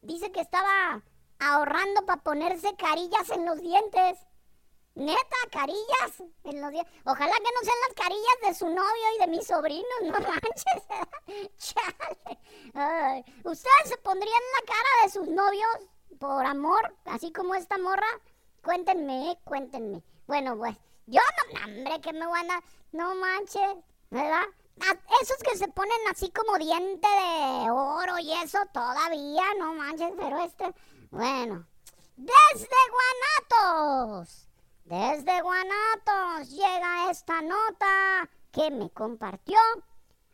dice 0.00 0.32
que 0.32 0.40
estaba 0.40 1.02
ahorrando 1.38 2.06
para 2.06 2.22
ponerse 2.22 2.74
carillas 2.76 3.28
en 3.30 3.44
los 3.44 3.60
dientes. 3.60 4.18
Neta, 4.94 5.36
carillas 5.50 6.22
en 6.44 6.60
los 6.60 6.70
dientes. 6.70 6.92
Ojalá 7.04 7.32
que 7.32 7.42
no 7.42 7.60
sean 7.62 7.76
las 7.88 7.94
carillas 7.96 8.36
de 8.46 8.54
su 8.54 8.68
novio 8.68 9.14
y 9.16 9.20
de 9.20 9.26
mis 9.26 9.46
sobrinos, 9.46 10.02
no 10.02 10.12
manches. 10.20 10.82
Chale. 11.58 13.24
¿Ustedes 13.44 13.88
se 13.88 13.96
pondrían 13.98 14.42
la 14.60 14.66
cara 14.66 15.04
de 15.04 15.10
sus 15.10 15.28
novios 15.28 15.90
por 16.18 16.46
amor, 16.46 16.94
así 17.06 17.32
como 17.32 17.54
esta 17.54 17.78
morra? 17.78 18.06
Cuéntenme, 18.62 19.38
cuéntenme. 19.44 20.02
Bueno, 20.26 20.56
pues, 20.56 20.76
yo 21.06 21.20
no, 21.20 21.64
hombre, 21.64 22.00
que 22.00 22.12
me 22.12 22.26
van 22.26 22.50
a... 22.50 22.62
No 22.92 23.14
manches, 23.14 23.76
¿verdad? 24.10 24.44
Esos 25.22 25.38
que 25.38 25.56
se 25.56 25.68
ponen 25.68 25.98
así 26.10 26.30
como 26.30 26.58
diente 26.58 27.08
de 27.08 27.70
oro 27.70 28.18
y 28.18 28.32
eso 28.32 28.58
todavía, 28.72 29.44
no 29.58 29.74
manches, 29.74 30.12
pero 30.16 30.38
este... 30.44 30.74
Bueno, 31.10 31.66
desde 32.16 32.68
Guanatos. 33.50 34.48
Desde 34.84 35.42
Guanatos 35.42 36.50
llega 36.50 37.10
esta 37.10 37.40
nota 37.40 38.28
que 38.50 38.70
me 38.70 38.90
compartió. 38.90 39.58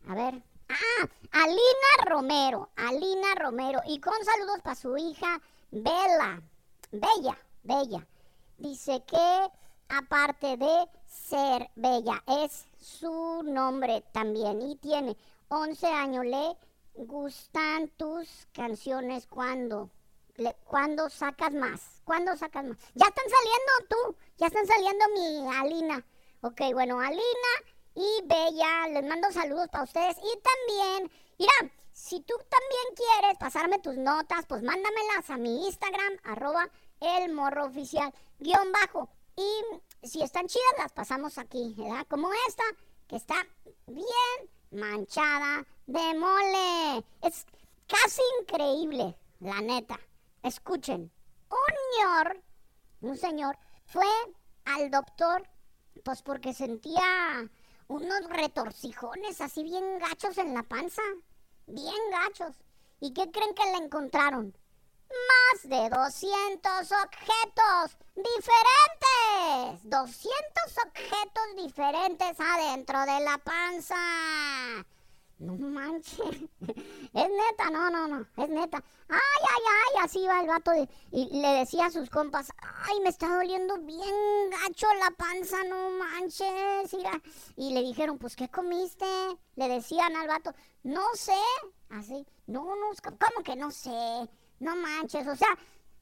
A 0.09 0.15
ver. 0.15 0.43
Ah, 0.69 1.09
Alina 1.33 2.05
Romero. 2.07 2.71
Alina 2.77 3.35
Romero. 3.37 3.81
Y 3.87 4.01
con 4.01 4.15
saludos 4.25 4.61
para 4.63 4.75
su 4.75 4.97
hija 4.97 5.41
Bella. 5.71 6.43
Bella, 6.91 7.39
Bella. 7.63 8.07
Dice 8.59 9.03
que 9.07 9.51
aparte 9.89 10.57
de 10.57 10.89
ser 11.07 11.71
bella, 11.77 12.23
es 12.27 12.67
su 12.81 13.43
nombre 13.45 14.05
también. 14.13 14.63
Y 14.63 14.77
tiene 14.77 15.17
11 15.49 15.87
años. 15.87 16.25
Le 16.25 16.57
gustan 16.95 17.89
tus 17.97 18.29
canciones 18.53 19.27
cuando 19.27 19.91
le- 20.37 20.55
¿Cuándo 20.65 21.09
sacas 21.11 21.53
más? 21.53 22.01
¿Cuándo 22.05 22.37
sacas 22.37 22.65
más? 22.65 22.79
Ya 22.95 23.07
están 23.07 23.25
saliendo 23.29 23.73
tú, 23.89 24.17
ya 24.37 24.47
están 24.47 24.67
saliendo 24.67 25.05
mi 25.15 25.49
Alina. 25.57 26.05
Ok, 26.43 26.61
bueno, 26.73 27.01
Alina 27.01 27.53
y 27.97 28.23
Bella, 28.25 28.87
les 28.89 29.05
mando 29.09 29.33
saludos 29.33 29.69
para 29.69 29.83
ustedes. 29.85 30.17
Y 30.19 30.39
también, 30.41 31.11
mira, 31.39 31.53
si 31.93 32.21
tú 32.21 32.35
también 32.49 32.95
quieres 32.95 33.37
pasarme 33.39 33.81
tus 33.81 33.97
notas, 33.97 34.47
pues 34.47 34.63
mándamelas 34.63 35.29
a 35.29 35.37
mi 35.39 35.67
Instagram, 35.67 36.19
arroba 36.23 36.69
el 37.01 37.33
morro 37.33 37.65
oficial, 37.67 38.15
guion 38.39 38.71
bajo. 38.71 39.09
Y 39.39 40.07
si 40.09 40.21
están 40.21 40.49
chidas, 40.49 40.75
las 40.79 40.93
pasamos 40.93 41.39
aquí, 41.39 41.73
¿verdad? 41.79 42.05
Como 42.09 42.29
esta, 42.49 42.65
que 43.07 43.15
está 43.15 43.37
bien 43.87 44.51
manchada 44.73 45.65
de 45.87 46.15
mole. 46.19 47.05
Es, 47.23 47.47
casi 47.87 48.21
increíble, 48.41 49.17
la 49.39 49.61
neta. 49.61 49.97
Escuchen, 50.43 51.13
un 51.51 52.03
señor, 52.03 52.43
un 53.01 53.17
señor, 53.17 53.59
fue 53.87 54.09
al 54.65 54.91
doctor, 54.91 55.49
pues 56.03 56.21
porque 56.23 56.53
sentía 56.53 57.49
unos 57.87 58.25
retorcijones 58.31 59.41
así 59.41 59.63
bien 59.63 60.01
gachos 60.01 60.37
en 60.39 60.53
la 60.53 60.65
panza, 60.65 61.03
bien 61.67 62.11
gachos. 62.11 62.57
¿Y 62.99 63.13
qué 63.13 63.31
creen 63.31 63.55
que 63.55 63.67
le 63.67 63.85
encontraron? 63.85 64.59
Más 65.11 65.63
de 65.63 65.89
200 65.89 66.93
objetos 66.93 67.97
diferentes. 68.15 69.91
200 69.91 70.79
objetos 70.87 71.57
diferentes 71.57 72.39
adentro 72.39 73.01
de 73.01 73.21
la 73.21 73.39
panza. 73.39 73.97
No 75.39 75.57
manches. 75.57 76.19
Es 77.15 77.29
neta, 77.31 77.71
no, 77.71 77.91
no, 77.91 78.07
no. 78.09 78.27
Es 78.37 78.49
neta. 78.49 78.83
Ay, 79.09 79.19
ay, 79.19 79.63
ay. 79.67 80.05
Así 80.05 80.27
va 80.27 80.41
el 80.41 80.49
vato. 80.49 80.73
y 81.13 81.41
le 81.41 81.49
decía 81.49 81.87
a 81.87 81.91
sus 81.91 82.11
compas. 82.11 82.53
Ay, 82.61 83.01
me 83.01 83.09
está 83.09 83.29
doliendo 83.29 83.79
bien 83.79 84.15
gacho 84.51 84.87
la 84.95 85.11
panza. 85.13 85.63
No 85.65 85.91
manches. 85.91 86.95
Y 87.57 87.73
le 87.73 87.83
dijeron, 87.83 88.19
pues, 88.19 88.37
¿qué 88.37 88.49
comiste? 88.49 89.07
Le 89.57 89.69
decían 89.69 90.15
al 90.17 90.27
vato. 90.29 90.53
No 90.83 91.03
sé. 91.15 91.41
Así. 91.91 92.27
No, 92.47 92.65
no. 92.77 92.91
¿Cómo 93.03 93.45
que 93.45 93.57
no 93.57 93.71
sé? 93.71 94.29
No 94.61 94.77
manches. 94.77 95.27
O 95.27 95.37
sea, 95.37 95.57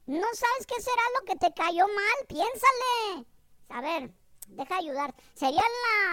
no 0.05 0.27
sabes 0.33 0.65
qué 0.67 0.81
será 0.81 1.01
lo 1.19 1.25
que 1.25 1.35
te 1.35 1.53
cayó 1.53 1.85
mal. 1.87 2.27
Piénsale. 2.27 3.25
A 3.69 3.81
ver, 3.81 4.11
deja 4.47 4.77
ayudar. 4.77 5.13
¿Serían 5.33 5.63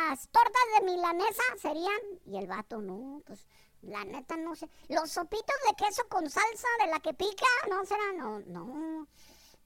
las 0.09 0.29
tortas 0.29 0.63
de 0.79 0.85
milanesa? 0.85 1.43
¿Serían? 1.61 2.01
Y 2.27 2.39
el 2.39 2.47
vato, 2.47 2.79
no, 2.79 3.23
pues 3.27 3.47
la 3.83 4.05
neta 4.05 4.37
no 4.37 4.55
sé. 4.55 4.69
¿Los 4.89 5.11
sopitos 5.11 5.57
de 5.69 5.85
queso 5.85 6.09
con 6.09 6.29
salsa 6.29 6.69
de 6.81 6.91
la 6.91 7.01
que 7.01 7.15
pica? 7.15 7.47
¿No 7.69 7.85
será? 7.85 8.13
No, 8.13 8.41
no, 8.41 9.07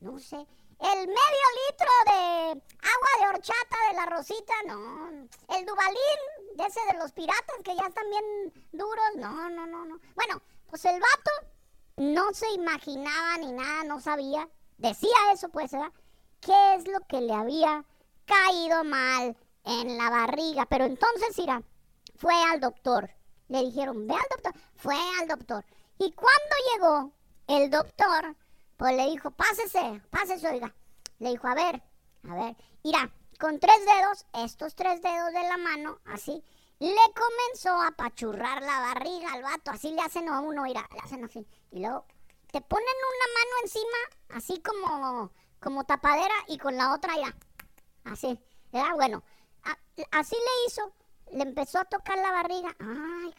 no 0.00 0.18
sé. 0.18 0.36
¿El 0.80 1.08
medio 1.08 1.46
litro 1.66 1.90
de 2.06 2.50
agua 2.52 3.10
de 3.20 3.28
horchata 3.28 3.76
de 3.88 3.96
la 3.96 4.06
rosita? 4.06 4.54
No. 4.66 5.08
¿El 5.56 5.66
dubalín 5.66 6.56
de 6.56 6.64
ese 6.64 6.80
de 6.92 6.98
los 6.98 7.10
piratas 7.12 7.56
que 7.64 7.74
ya 7.74 7.86
están 7.86 8.08
bien 8.10 8.52
duros? 8.72 9.16
No, 9.16 9.50
no, 9.50 9.66
no, 9.66 9.84
no. 9.84 9.98
Bueno, 10.14 10.40
pues 10.70 10.84
el 10.84 11.00
vato 11.00 11.48
no 11.98 12.32
se 12.32 12.50
imaginaba 12.52 13.38
ni 13.38 13.52
nada, 13.52 13.84
no 13.84 14.00
sabía. 14.00 14.48
Decía 14.78 15.16
eso, 15.32 15.48
pues, 15.48 15.72
¿verdad? 15.72 15.92
¿Qué 16.40 16.74
es 16.76 16.86
lo 16.86 17.00
que 17.08 17.20
le 17.20 17.34
había 17.34 17.84
caído 18.28 18.84
mal 18.84 19.36
en 19.64 19.98
la 19.98 20.10
barriga. 20.10 20.66
Pero 20.66 20.84
entonces, 20.84 21.36
mira, 21.38 21.62
fue 22.16 22.34
al 22.50 22.60
doctor. 22.60 23.10
Le 23.48 23.64
dijeron, 23.64 24.06
ve 24.06 24.14
al 24.14 24.28
doctor. 24.30 24.62
Fue 24.76 24.96
al 25.20 25.28
doctor. 25.28 25.64
Y 25.98 26.12
cuando 26.12 26.56
llegó 26.72 27.12
el 27.48 27.70
doctor, 27.70 28.36
pues 28.76 28.96
le 28.96 29.10
dijo, 29.10 29.30
pásese, 29.30 30.02
pásese, 30.10 30.48
oiga. 30.48 30.74
Le 31.18 31.30
dijo, 31.30 31.48
a 31.48 31.54
ver, 31.54 31.82
a 32.28 32.34
ver, 32.34 32.56
mira, 32.84 33.10
con 33.40 33.58
tres 33.58 33.80
dedos, 33.84 34.26
estos 34.44 34.74
tres 34.74 35.02
dedos 35.02 35.32
de 35.32 35.48
la 35.48 35.56
mano, 35.56 35.98
así, 36.04 36.44
le 36.78 36.96
comenzó 37.14 37.80
a 37.80 37.90
pachurrar 37.92 38.62
la 38.62 38.80
barriga 38.80 39.32
al 39.32 39.42
vato. 39.42 39.72
Así 39.72 39.90
le 39.90 40.02
hacen 40.02 40.28
a 40.28 40.40
uno, 40.40 40.62
mira, 40.62 40.88
le 40.92 41.00
hacen 41.00 41.24
así. 41.24 41.46
Y 41.70 41.80
luego 41.80 42.04
te 42.50 42.60
ponen 42.60 42.86
una 42.86 43.26
mano 43.34 43.56
encima, 43.62 44.36
así 44.36 44.62
como, 44.62 45.30
como 45.60 45.84
tapadera, 45.84 46.34
y 46.48 46.58
con 46.58 46.76
la 46.76 46.94
otra, 46.94 47.14
mira, 47.14 47.34
Así, 48.04 48.38
era 48.72 48.94
bueno. 48.94 49.22
así 50.12 50.36
le 50.36 50.66
hizo. 50.66 50.92
Le 51.32 51.42
empezó 51.42 51.78
a 51.78 51.84
tocar 51.84 52.16
la 52.16 52.32
barriga. 52.32 52.74
Ay, 52.80 53.34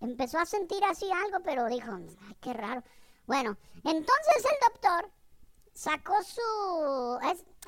empezó 0.00 0.38
a 0.38 0.46
sentir 0.46 0.84
así 0.84 1.10
algo, 1.10 1.40
pero 1.42 1.66
dijo, 1.66 1.90
ay, 1.92 2.36
qué 2.40 2.52
raro. 2.52 2.82
Bueno, 3.26 3.56
entonces 3.82 4.44
el 4.44 4.72
doctor 4.72 5.10
sacó 5.74 6.14
su 6.22 7.18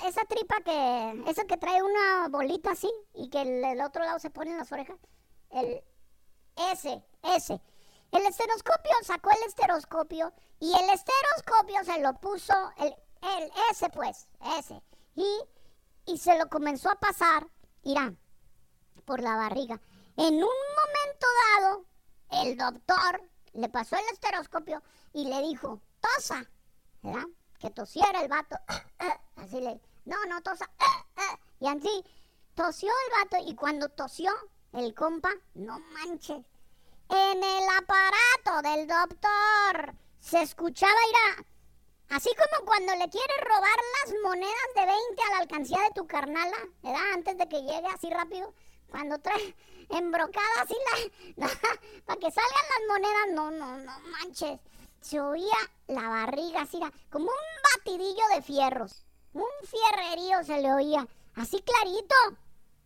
esa 0.05 0.23
tripa 0.25 0.55
que 0.61 1.23
esa 1.27 1.45
que 1.45 1.57
trae 1.57 1.83
una 1.83 2.27
bolita 2.29 2.71
así 2.71 2.91
y 3.13 3.29
que 3.29 3.41
el, 3.41 3.81
otro 3.81 4.03
lado 4.03 4.17
se 4.19 4.29
pone 4.29 4.51
en 4.51 4.57
las 4.57 4.71
orejas. 4.71 4.97
El 5.51 5.83
ese, 6.71 7.03
ese. 7.23 7.61
El 8.11 8.25
esteroscopio 8.25 8.91
sacó 9.03 9.29
el 9.31 9.47
esteroscopio 9.47 10.33
y 10.59 10.73
el 10.73 10.89
esteroscopio 10.89 11.83
se 11.85 11.99
lo 12.01 12.13
puso 12.19 12.53
el, 12.77 12.95
el 13.21 13.51
ese 13.71 13.89
pues, 13.89 14.27
ese. 14.57 14.81
Y 15.15 15.27
y 16.09 16.17
se 16.17 16.37
lo 16.39 16.49
comenzó 16.49 16.89
a 16.89 16.95
pasar, 16.95 17.47
irá, 17.83 18.13
por 19.05 19.21
la 19.21 19.35
barriga. 19.35 19.79
En 20.17 20.33
un 20.33 20.39
momento 20.41 21.27
dado, 21.55 21.85
el 22.43 22.57
doctor 22.57 23.29
le 23.53 23.69
pasó 23.69 23.95
el 23.95 24.05
esteroscopio 24.11 24.81
y 25.13 25.25
le 25.25 25.39
dijo, 25.41 25.81
tosa, 26.01 26.49
¿verdad? 27.03 27.27
Que 27.59 27.69
tosiera 27.69 28.21
el 28.21 28.27
vato. 28.27 28.57
Así 29.35 29.61
le, 29.61 29.79
no, 30.05 30.17
no, 30.27 30.41
tosa. 30.41 30.69
Y 31.61 31.67
así 31.67 32.05
tosió 32.55 32.89
el 32.89 33.21
vato 33.21 33.45
y 33.45 33.53
cuando 33.53 33.89
tosió, 33.89 34.31
el 34.71 34.95
compa, 34.95 35.29
no 35.55 35.77
manches, 35.91 36.45
en 37.09 37.43
el 37.43 37.63
aparato 37.77 38.61
del 38.69 38.87
doctor 38.87 39.95
se 40.19 40.41
escuchaba, 40.41 40.93
irá, 41.09 41.45
Así 42.09 42.29
como 42.35 42.65
cuando 42.65 42.93
le 42.93 43.07
quieres 43.09 43.37
robar 43.41 43.77
las 44.03 44.15
monedas 44.23 44.69
de 44.75 44.85
20 44.85 45.21
a 45.21 45.31
la 45.31 45.37
alcancía 45.41 45.77
de 45.81 45.93
tu 45.93 46.07
carnala, 46.07 46.57
¿verdad? 46.81 47.01
Antes 47.13 47.37
de 47.37 47.47
que 47.47 47.61
llegue 47.61 47.87
así 47.93 48.09
rápido. 48.09 48.53
Cuando 48.89 49.19
trae 49.19 49.55
embrocada 49.89 50.61
así 50.63 50.75
la... 51.35 51.47
para 52.05 52.19
que 52.19 52.31
salgan 52.31 52.65
las 52.69 52.87
monedas, 52.87 53.27
no, 53.33 53.51
no, 53.51 53.77
no 53.77 53.99
manches. 54.09 54.59
Se 55.01 55.19
oía 55.19 55.57
la 55.87 56.09
barriga 56.09 56.61
así, 56.61 56.79
como 57.11 57.25
un 57.25 57.75
batidillo 57.75 58.23
de 58.33 58.41
fierros. 58.41 59.05
Un 59.33 59.45
fierrerío 59.63 60.43
se 60.43 60.61
le 60.61 60.73
oía. 60.73 61.07
Así 61.35 61.61
clarito. 61.61 62.15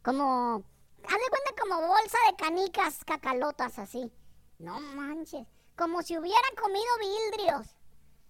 Como... 0.04 0.64
Haz 1.06 1.20
de 1.20 1.30
cuenta 1.30 1.62
como 1.62 1.88
bolsa 1.88 2.18
de 2.30 2.36
canicas 2.38 3.04
cacalotas 3.06 3.80
así. 3.80 4.12
No 4.60 4.80
manches. 4.80 5.48
Como 5.76 6.02
si 6.02 6.18
hubiera 6.18 6.48
comido 6.62 6.86
vildrios. 7.00 7.76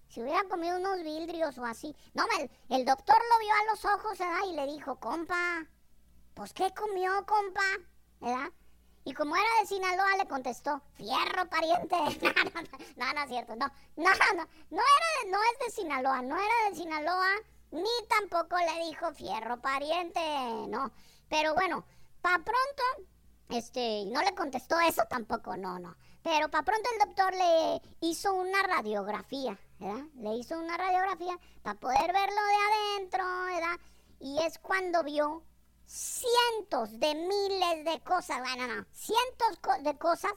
Si 0.07 0.21
hubiera 0.21 0.43
comido 0.43 0.77
unos 0.77 1.03
vidrios 1.03 1.57
o 1.57 1.65
así. 1.65 1.95
No, 2.13 2.23
el, 2.39 2.49
el 2.69 2.85
doctor 2.85 3.15
lo 3.17 3.39
vio 3.39 3.53
a 3.53 3.71
los 3.71 3.85
ojos, 3.85 4.17
¿verdad? 4.17 4.47
Y 4.47 4.55
le 4.55 4.67
dijo, 4.67 4.99
compa, 4.99 5.67
pues 6.33 6.53
¿qué 6.53 6.71
comió, 6.73 7.25
compa? 7.25 7.61
¿Verdad? 8.19 8.51
Y 9.05 9.13
como 9.13 9.35
era 9.35 9.47
de 9.59 9.67
Sinaloa, 9.67 10.17
le 10.17 10.27
contestó, 10.27 10.81
fierro, 10.93 11.49
pariente. 11.49 11.95
no, 12.95 13.05
no, 13.05 13.13
no, 13.13 13.23
es 13.23 13.29
cierto, 13.29 13.55
no. 13.55 13.67
No, 13.97 14.09
no, 14.35 14.47
no, 14.69 14.81
era 14.81 15.31
no 15.31 15.37
es 15.37 15.65
de 15.65 15.71
Sinaloa, 15.71 16.21
no 16.21 16.37
era 16.37 16.69
de 16.69 16.75
Sinaloa, 16.75 17.29
ni 17.71 17.89
tampoco 18.07 18.55
le 18.57 18.85
dijo 18.85 19.11
fierro, 19.13 19.59
pariente, 19.59 20.21
no. 20.69 20.91
Pero 21.27 21.53
bueno, 21.53 21.85
pa' 22.23 22.39
pronto, 22.39 23.09
este, 23.49 24.05
no 24.05 24.21
le 24.21 24.33
contestó 24.33 24.79
eso 24.79 25.03
tampoco, 25.09 25.57
no, 25.57 25.77
no. 25.77 25.95
Pero 26.23 26.49
para 26.49 26.63
pronto 26.63 26.89
el 26.93 27.07
doctor 27.07 27.33
le 27.33 27.81
hizo 27.99 28.33
una 28.33 28.63
radiografía, 28.63 29.59
¿verdad? 29.77 30.05
Le 30.15 30.35
hizo 30.37 30.57
una 30.57 30.77
radiografía 30.77 31.37
para 31.61 31.77
poder 31.77 32.13
verlo 32.13 32.41
de 32.47 32.97
adentro, 32.97 33.23
¿verdad? 33.45 33.79
Y 34.21 34.39
es 34.41 34.57
cuando 34.57 35.03
vio 35.03 35.43
cientos 35.85 36.97
de 36.97 37.13
miles 37.13 37.85
de 37.85 38.01
cosas, 38.05 38.39
bueno, 38.39 38.67
no, 38.73 38.85
cientos 38.93 39.83
de 39.83 39.97
cosas 39.97 40.31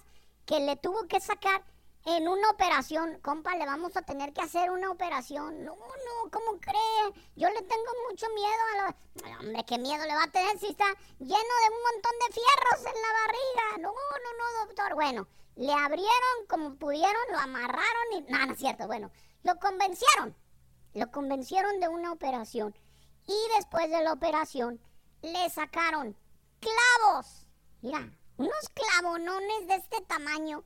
que 0.45 0.59
le 0.59 0.77
tuvo 0.77 1.07
que 1.07 1.21
sacar 1.21 1.65
en 2.07 2.29
una 2.29 2.51
operación. 2.51 3.19
Compa, 3.21 3.57
le 3.57 3.67
vamos 3.67 3.97
a 3.97 4.03
tener 4.03 4.33
que 4.33 4.41
hacer 4.41 4.71
una 4.71 4.91
operación. 4.91 5.65
No, 5.65 5.75
no, 5.75 6.31
¿cómo 6.31 6.59
cree? 6.61 7.25
Yo 7.35 7.51
le 7.51 7.63
tengo 7.63 7.93
mucho 8.09 8.27
miedo 8.33 8.63
a 8.73 8.77
lo... 8.77 9.41
Hombre, 9.41 9.65
¿qué 9.67 9.77
miedo 9.77 10.05
le 10.05 10.15
va 10.15 10.23
a 10.23 10.31
tener 10.31 10.57
si 10.59 10.69
está 10.69 10.87
lleno 11.19 11.29
de 11.29 11.75
un 11.75 11.83
montón 11.93 12.13
de 12.25 12.33
fierros 12.33 12.95
en 12.95 13.03
la 13.03 13.13
barriga? 13.21 13.79
No, 13.81 13.93
no, 13.93 14.39
no, 14.39 14.67
doctor. 14.67 14.95
Bueno, 14.95 15.27
le 15.57 15.73
abrieron 15.73 16.47
como 16.49 16.77
pudieron, 16.77 17.23
lo 17.33 17.39
amarraron 17.39 18.13
y... 18.13 18.21
No, 18.31 18.47
no 18.47 18.53
es 18.53 18.59
cierto. 18.59 18.87
Bueno, 18.87 19.11
lo 19.43 19.59
convencieron. 19.59 20.37
Lo 20.95 21.11
convencieron 21.11 21.81
de 21.81 21.89
una 21.89 22.13
operación. 22.13 22.75
Y 23.27 23.57
después 23.57 23.91
de 23.91 24.05
la 24.05 24.13
operación, 24.13 24.81
le 25.23 25.51
sacaron 25.51 26.17
clavos. 26.61 27.47
Mira, 27.83 28.09
unos 28.37 28.69
clavonones 28.75 29.67
de 29.67 29.75
este 29.75 30.03
tamaño. 30.03 30.63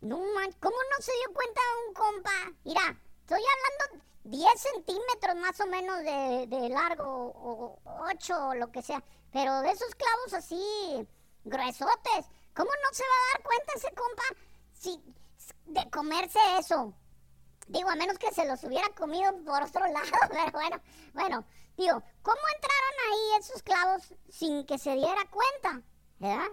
No 0.00 0.18
man, 0.18 0.52
¿cómo 0.60 0.76
no 0.76 1.02
se 1.02 1.12
dio 1.12 1.34
cuenta 1.34 1.60
un 1.86 1.94
compa? 1.94 2.30
Mira, 2.64 2.96
estoy 3.20 3.40
hablando 3.40 4.04
10 4.24 4.60
centímetros 4.60 5.36
más 5.36 5.58
o 5.60 5.66
menos 5.66 5.98
de, 5.98 6.68
largo, 6.68 7.04
o 7.04 7.80
8 7.84 8.48
o 8.48 8.54
lo 8.54 8.70
que 8.70 8.82
sea. 8.82 9.02
Pero 9.32 9.60
de 9.62 9.72
esos 9.72 9.94
clavos 9.94 10.34
así, 10.34 11.06
gruesotes. 11.44 12.26
¿Cómo 12.54 12.70
no 12.70 12.92
se 12.92 13.02
va 13.02 13.08
a 13.08 13.32
dar 13.32 13.42
cuenta 13.42 13.72
ese 13.76 13.94
compa 13.94 14.22
si, 14.72 15.02
de 15.66 15.90
comerse 15.90 16.38
eso? 16.58 16.94
Digo, 17.66 17.90
a 17.90 17.96
menos 17.96 18.18
que 18.18 18.32
se 18.32 18.46
los 18.46 18.62
hubiera 18.64 18.88
comido 18.90 19.32
por 19.44 19.62
otro 19.62 19.86
lado, 19.92 20.06
pero 20.30 20.52
bueno, 20.52 20.80
bueno, 21.12 21.44
digo, 21.76 22.02
¿cómo 22.22 22.40
entraron 22.54 22.94
ahí 23.10 23.40
esos 23.40 23.62
clavos 23.62 24.14
sin 24.28 24.64
que 24.64 24.78
se 24.78 24.94
diera 24.94 25.28
cuenta? 25.30 25.82
¿Verdad? 26.18 26.48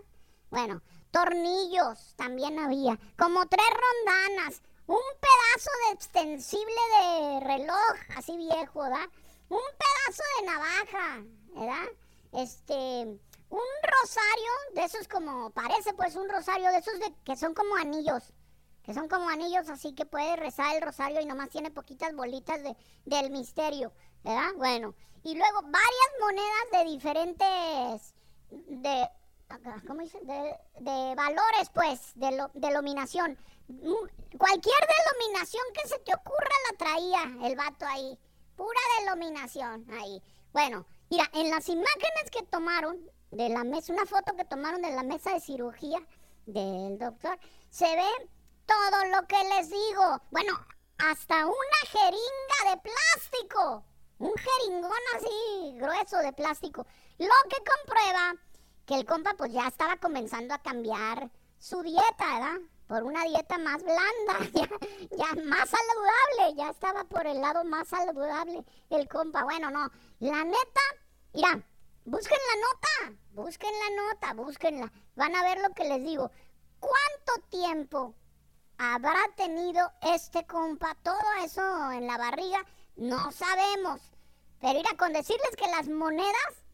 Bueno, 0.49 0.81
tornillos 1.11 2.13
también 2.15 2.59
había, 2.59 2.99
como 3.17 3.45
tres 3.47 3.67
rondanas, 3.69 4.61
un 4.87 5.01
pedazo 5.19 5.69
de 5.87 5.93
extensible 5.93 6.75
de 6.99 7.39
reloj, 7.41 7.95
así 8.15 8.37
viejo, 8.37 8.81
¿verdad? 8.81 9.09
Un 9.49 9.61
pedazo 9.77 10.23
de 10.39 10.45
navaja, 10.45 11.23
¿verdad? 11.53 11.87
Este, 12.33 13.19
un 13.49 13.61
rosario, 13.83 14.51
de 14.73 14.83
esos 14.83 15.07
como, 15.07 15.49
parece 15.51 15.93
pues 15.93 16.15
un 16.15 16.29
rosario 16.29 16.69
de 16.69 16.77
esos 16.77 16.99
de, 16.99 17.13
que 17.23 17.35
son 17.35 17.53
como 17.53 17.75
anillos, 17.75 18.33
que 18.83 18.93
son 18.93 19.07
como 19.07 19.29
anillos 19.29 19.69
así 19.69 19.93
que 19.93 20.05
puede 20.05 20.35
rezar 20.35 20.75
el 20.75 20.81
rosario 20.81 21.21
y 21.21 21.25
nomás 21.25 21.49
tiene 21.49 21.71
poquitas 21.71 22.15
bolitas 22.15 22.61
de, 22.61 22.75
del 23.05 23.31
misterio, 23.31 23.91
¿verdad? 24.23 24.51
Bueno, 24.57 24.93
y 25.23 25.35
luego 25.35 25.61
varias 25.63 26.11
monedas 26.19 26.71
de 26.71 26.91
diferentes, 26.91 28.13
de, 28.49 29.09
¿cómo 29.87 30.01
dice? 30.01 30.19
De, 30.21 31.15
valores 31.15 31.69
pues, 31.73 32.11
de, 32.15 32.31
lo, 32.31 32.49
denominación. 32.53 33.37
Cualquier 33.67 34.87
denominación 34.97 35.63
que 35.73 35.87
se 35.87 35.99
te 35.99 36.13
ocurra 36.13 36.49
la 36.71 36.77
traía 36.77 37.47
el 37.47 37.55
vato 37.55 37.85
ahí, 37.85 38.17
pura 38.55 38.79
denominación 38.99 39.85
ahí. 39.91 40.21
Bueno, 40.53 40.85
mira, 41.09 41.29
en 41.33 41.49
las 41.49 41.67
imágenes 41.69 42.29
que 42.31 42.43
tomaron 42.43 42.99
de 43.31 43.49
la 43.49 43.63
mesa, 43.63 43.93
una 43.93 44.05
foto 44.05 44.35
que 44.35 44.45
tomaron 44.45 44.81
de 44.81 44.91
la 44.91 45.03
mesa 45.03 45.33
de 45.33 45.39
cirugía 45.39 45.99
del 46.45 46.97
doctor, 46.97 47.37
se 47.69 47.85
ve 47.85 48.29
todo 48.65 49.05
lo 49.11 49.27
que 49.27 49.37
les 49.55 49.69
digo. 49.69 50.21
Bueno, 50.31 50.53
hasta 50.97 51.45
una 51.45 51.79
jeringa 51.87 52.71
de 52.71 52.81
plástico. 52.81 53.85
Un 54.17 54.31
jeringón 54.33 54.91
así 55.17 55.77
grueso 55.77 56.17
de 56.19 56.31
plástico. 56.31 56.85
Lo 57.17 57.33
que 57.49 57.57
comprueba 57.57 58.33
que 58.85 58.95
el 58.95 59.05
compa 59.05 59.33
pues 59.35 59.51
ya 59.51 59.67
estaba 59.67 59.97
comenzando 59.97 60.53
a 60.53 60.61
cambiar 60.61 61.29
su 61.57 61.81
dieta, 61.81 62.33
¿verdad? 62.33 62.59
Por 62.87 63.03
una 63.03 63.23
dieta 63.23 63.57
más 63.57 63.81
blanda, 63.81 64.39
ya, 64.53 64.69
ya 65.17 65.43
más 65.43 65.69
saludable, 65.69 66.55
ya 66.55 66.69
estaba 66.69 67.03
por 67.05 67.25
el 67.25 67.41
lado 67.41 67.63
más 67.63 67.87
saludable 67.87 68.63
el 68.89 69.07
compa. 69.07 69.43
Bueno, 69.43 69.71
no, 69.71 69.89
la 70.19 70.43
neta, 70.43 70.81
mira, 71.33 71.63
busquen 72.05 72.37
la 72.53 73.07
nota, 73.09 73.21
busquen 73.31 73.71
la 73.73 74.03
nota, 74.03 74.33
búsquenla. 74.33 74.91
Van 75.15 75.35
a 75.35 75.41
ver 75.41 75.59
lo 75.61 75.73
que 75.73 75.85
les 75.85 76.03
digo. 76.03 76.29
¿Cuánto 76.79 77.47
tiempo 77.49 78.13
habrá 78.77 79.19
tenido 79.35 79.91
este 80.01 80.45
compa? 80.45 80.95
Todo 81.01 81.23
eso 81.43 81.91
en 81.91 82.05
la 82.05 82.17
barriga, 82.17 82.63
no 82.95 83.31
sabemos. 83.31 83.99
Pero 84.61 84.75
mira, 84.75 84.91
con 84.97 85.11
decirles 85.13 85.55
que 85.57 85.67
las 85.71 85.87
monedas, 85.87 86.64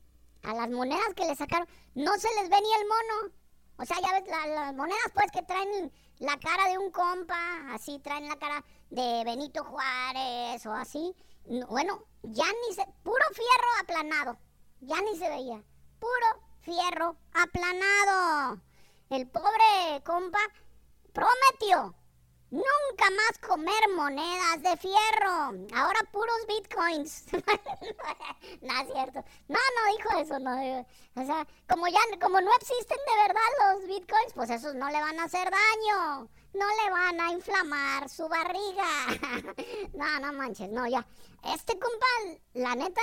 a 0.43 0.53
las 0.53 0.69
monedas 0.69 1.13
que 1.15 1.25
le 1.25 1.35
sacaron, 1.35 1.67
no 1.95 2.13
se 2.17 2.27
les 2.35 2.49
ve 2.49 2.57
ni 2.61 2.73
el 2.73 2.87
mono. 2.87 3.33
O 3.77 3.85
sea, 3.85 3.97
ya 3.99 4.19
ves, 4.19 4.29
las 4.29 4.73
monedas 4.75 5.11
pues 5.13 5.31
que 5.31 5.41
traen 5.43 5.91
la 6.19 6.37
cara 6.37 6.69
de 6.69 6.77
un 6.77 6.91
compa, 6.91 7.73
así 7.73 7.99
traen 7.99 8.27
la 8.27 8.37
cara 8.37 8.63
de 8.89 9.23
Benito 9.25 9.63
Juárez 9.63 10.65
o 10.65 10.73
así. 10.73 11.15
Bueno, 11.45 12.05
ya 12.23 12.45
ni 12.45 12.75
se... 12.75 12.85
Puro 13.03 13.25
fierro 13.33 13.67
aplanado. 13.81 14.37
Ya 14.81 15.01
ni 15.01 15.17
se 15.17 15.29
veía. 15.29 15.63
Puro 15.99 16.43
fierro 16.61 17.17
aplanado. 17.33 18.61
El 19.09 19.27
pobre 19.27 20.03
compa 20.05 20.39
prometió 21.11 21.95
Nunca 22.51 23.09
más 23.11 23.37
comer 23.47 23.89
monedas 23.95 24.61
de 24.61 24.75
fierro. 24.75 25.55
Ahora 25.73 25.99
puros 26.11 26.45
bitcoins. 26.49 27.23
no 28.61 28.81
es 28.81 28.91
cierto. 28.91 29.23
No, 29.47 29.57
no 29.57 29.97
dijo 29.97 30.17
eso. 30.19 30.37
No. 30.37 30.85
O 31.15 31.25
sea, 31.25 31.47
como 31.69 31.87
ya 31.87 31.99
como 32.19 32.41
no 32.41 32.51
existen 32.57 32.97
de 33.07 33.21
verdad 33.21 33.73
los 33.73 33.87
bitcoins, 33.87 34.33
pues 34.35 34.49
esos 34.49 34.75
no 34.75 34.89
le 34.89 34.99
van 34.99 35.17
a 35.21 35.23
hacer 35.23 35.49
daño. 35.49 36.29
No 36.53 36.65
le 36.83 36.91
van 36.91 37.21
a 37.21 37.31
inflamar 37.31 38.09
su 38.09 38.27
barriga. 38.27 38.85
no, 39.93 40.19
no 40.19 40.33
manches, 40.33 40.69
no, 40.69 40.85
ya. 40.87 41.07
Este 41.45 41.79
compa, 41.79 42.37
la 42.55 42.75
neta, 42.75 43.01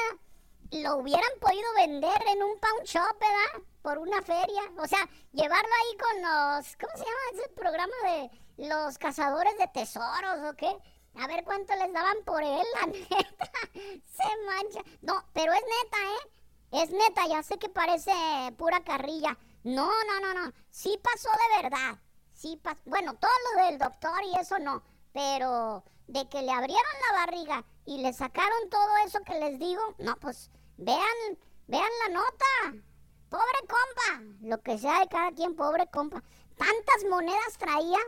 lo 0.73 0.99
hubieran 0.99 1.33
podido 1.41 1.73
vender 1.75 2.23
en 2.29 2.43
un 2.43 2.61
pawn 2.61 2.85
shop, 2.85 3.19
¿verdad? 3.19 3.67
Por 3.81 3.97
una 3.97 4.21
feria. 4.21 4.63
O 4.77 4.87
sea, 4.87 5.09
llevarlo 5.33 5.71
ahí 5.73 5.97
con 5.97 6.21
los. 6.21 6.77
¿Cómo 6.77 6.93
se 6.93 7.05
llama 7.05 7.19
ese 7.33 7.49
programa 7.55 7.95
de 8.05 8.48
los 8.59 8.99
cazadores 8.99 9.57
de 9.57 9.69
tesoros 9.69 10.51
o 10.51 10.55
qué. 10.57 10.77
A 11.21 11.27
ver 11.27 11.45
cuánto 11.45 11.75
les 11.75 11.93
daban 11.93 12.17
por 12.25 12.43
él, 12.43 12.65
la 12.75 12.87
neta. 12.87 13.51
Se 13.73 14.45
mancha. 14.47 14.81
No, 15.01 15.25
pero 15.33 15.53
es 15.53 15.63
neta, 15.63 15.97
¿eh? 15.97 16.83
Es 16.83 16.91
neta, 16.91 17.27
ya 17.27 17.43
sé 17.43 17.59
que 17.59 17.69
parece 17.69 18.13
pura 18.59 18.85
carrilla. 18.85 19.39
No, 19.65 19.89
no, 19.89 20.21
no, 20.21 20.35
no. 20.35 20.53
Sí 20.71 21.01
pasó 21.03 21.29
de 21.31 21.63
verdad. 21.63 21.99
Sí 22.35 22.61
pasó. 22.63 22.81
Bueno, 22.85 23.15
todo 23.15 23.31
lo 23.55 23.65
del 23.65 23.79
doctor 23.79 24.23
y 24.25 24.39
eso 24.39 24.59
no. 24.59 24.83
Pero 25.13 25.83
de 26.07 26.29
que 26.29 26.43
le 26.43 26.53
abrieron 26.53 26.93
la 27.11 27.21
barriga 27.21 27.65
y 27.85 28.03
le 28.03 28.13
sacaron 28.13 28.71
todo 28.71 28.97
eso 29.07 29.21
que 29.21 29.39
les 29.39 29.59
digo, 29.59 29.81
no, 29.99 30.17
pues 30.17 30.51
vean, 30.77 31.39
vean 31.67 31.91
la 32.07 32.15
nota. 32.15 32.85
Pobre 33.29 33.59
compa. 33.61 34.37
Lo 34.43 34.59
que 34.63 34.79
sea 34.79 35.01
de 35.01 35.09
cada 35.09 35.33
quien, 35.33 35.57
pobre 35.57 35.87
compa. 35.89 36.23
Tantas 36.57 37.05
monedas 37.09 37.59
traía 37.59 37.99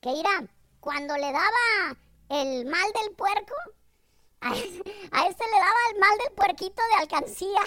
que 0.00 0.10
irá, 0.10 0.46
cuando 0.80 1.16
le 1.16 1.32
daba 1.32 1.96
el 2.28 2.64
mal 2.66 2.92
del 2.92 3.14
puerco, 3.14 3.54
a 4.40 4.54
este, 4.56 4.84
le 4.84 5.58
daba 5.58 5.78
el 5.92 5.98
mal 5.98 6.18
del 6.18 6.32
puerquito 6.34 6.82
de 6.88 6.94
alcancía. 6.94 7.60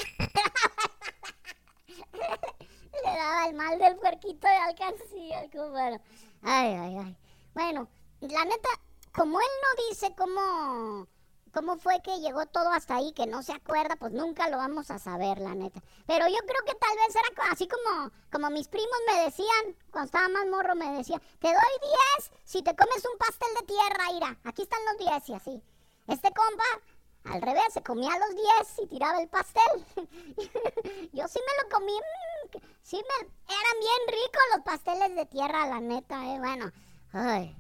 le 2.13 3.17
daba 3.17 3.48
el 3.48 3.54
mal 3.56 3.78
del 3.80 3.96
puerquito 3.98 4.48
de 4.48 4.56
alcancía, 4.56 5.48
bueno. 5.54 6.02
Ay, 6.41 6.74
ay, 6.74 6.98
ay. 6.98 7.17
Bueno, 7.54 7.88
la 8.22 8.46
neta, 8.46 8.69
como 9.13 9.39
él 9.39 9.48
no 9.62 9.84
dice 9.89 10.15
cómo 10.15 11.08
cómo 11.54 11.78
fue 11.78 12.02
que 12.02 12.20
llegó 12.20 12.46
todo 12.48 12.70
hasta 12.70 12.96
ahí, 12.96 13.13
que 13.13 13.28
no 13.28 13.44
se 13.44 13.54
acuerda, 13.54 13.96
pues 13.96 14.12
nunca 14.12 14.50
lo 14.50 14.58
vamos 14.58 14.89
a 14.92 14.98
saber, 14.98 15.38
la 15.38 15.54
neta. 15.54 15.82
Pero 16.08 16.28
yo 16.28 16.38
creo 16.39 16.66
que 16.66 16.76
tal 16.76 16.98
vez 16.98 17.16
era 17.16 17.52
así 17.52 17.68
como, 17.68 18.12
como 18.32 18.50
mis 18.50 18.68
primos 18.68 18.98
me 19.08 19.24
decían, 19.26 19.78
cuando 19.92 20.08
estaba 20.08 20.28
más 20.30 20.48
morro 20.48 20.76
me 20.76 20.98
decían, 20.98 21.22
te 21.39 21.48
doy 21.48 21.89
10 22.18 22.32
si 22.44 22.62
te 22.63 22.76
comes 22.76 23.06
un 23.06 23.18
pastel 23.18 23.50
de 23.60 23.68
tierra, 23.68 24.12
Ira. 24.18 24.39
Aquí 24.44 24.63
están 24.63 24.80
los 24.86 24.98
10 24.98 25.30
y 25.30 25.34
así. 25.34 25.63
Este 26.08 26.34
compa, 26.34 27.34
al 27.36 27.42
revés, 27.42 27.72
se 27.72 27.84
comía 27.84 28.12
los 28.18 28.36
10 28.76 28.80
y 28.84 28.88
tiraba 28.88 29.22
el 29.22 29.30
pastel. 29.30 29.86
yo 31.13 31.28
sí 31.28 31.39
me 31.39 31.63
lo 31.63 31.70
comí, 31.72 31.94
mm, 31.94 32.58
sí 32.82 32.98
me, 32.98 33.28
eran 33.28 33.80
bien 33.80 34.08
ricos 34.08 34.44
los 34.56 34.66
pasteles 34.66 35.16
de 35.16 35.26
tierra, 35.28 35.68
la 35.68 35.80
neta, 35.80 36.26
eh, 36.34 36.39
bueno. 36.39 36.72
Ay, 37.13 37.56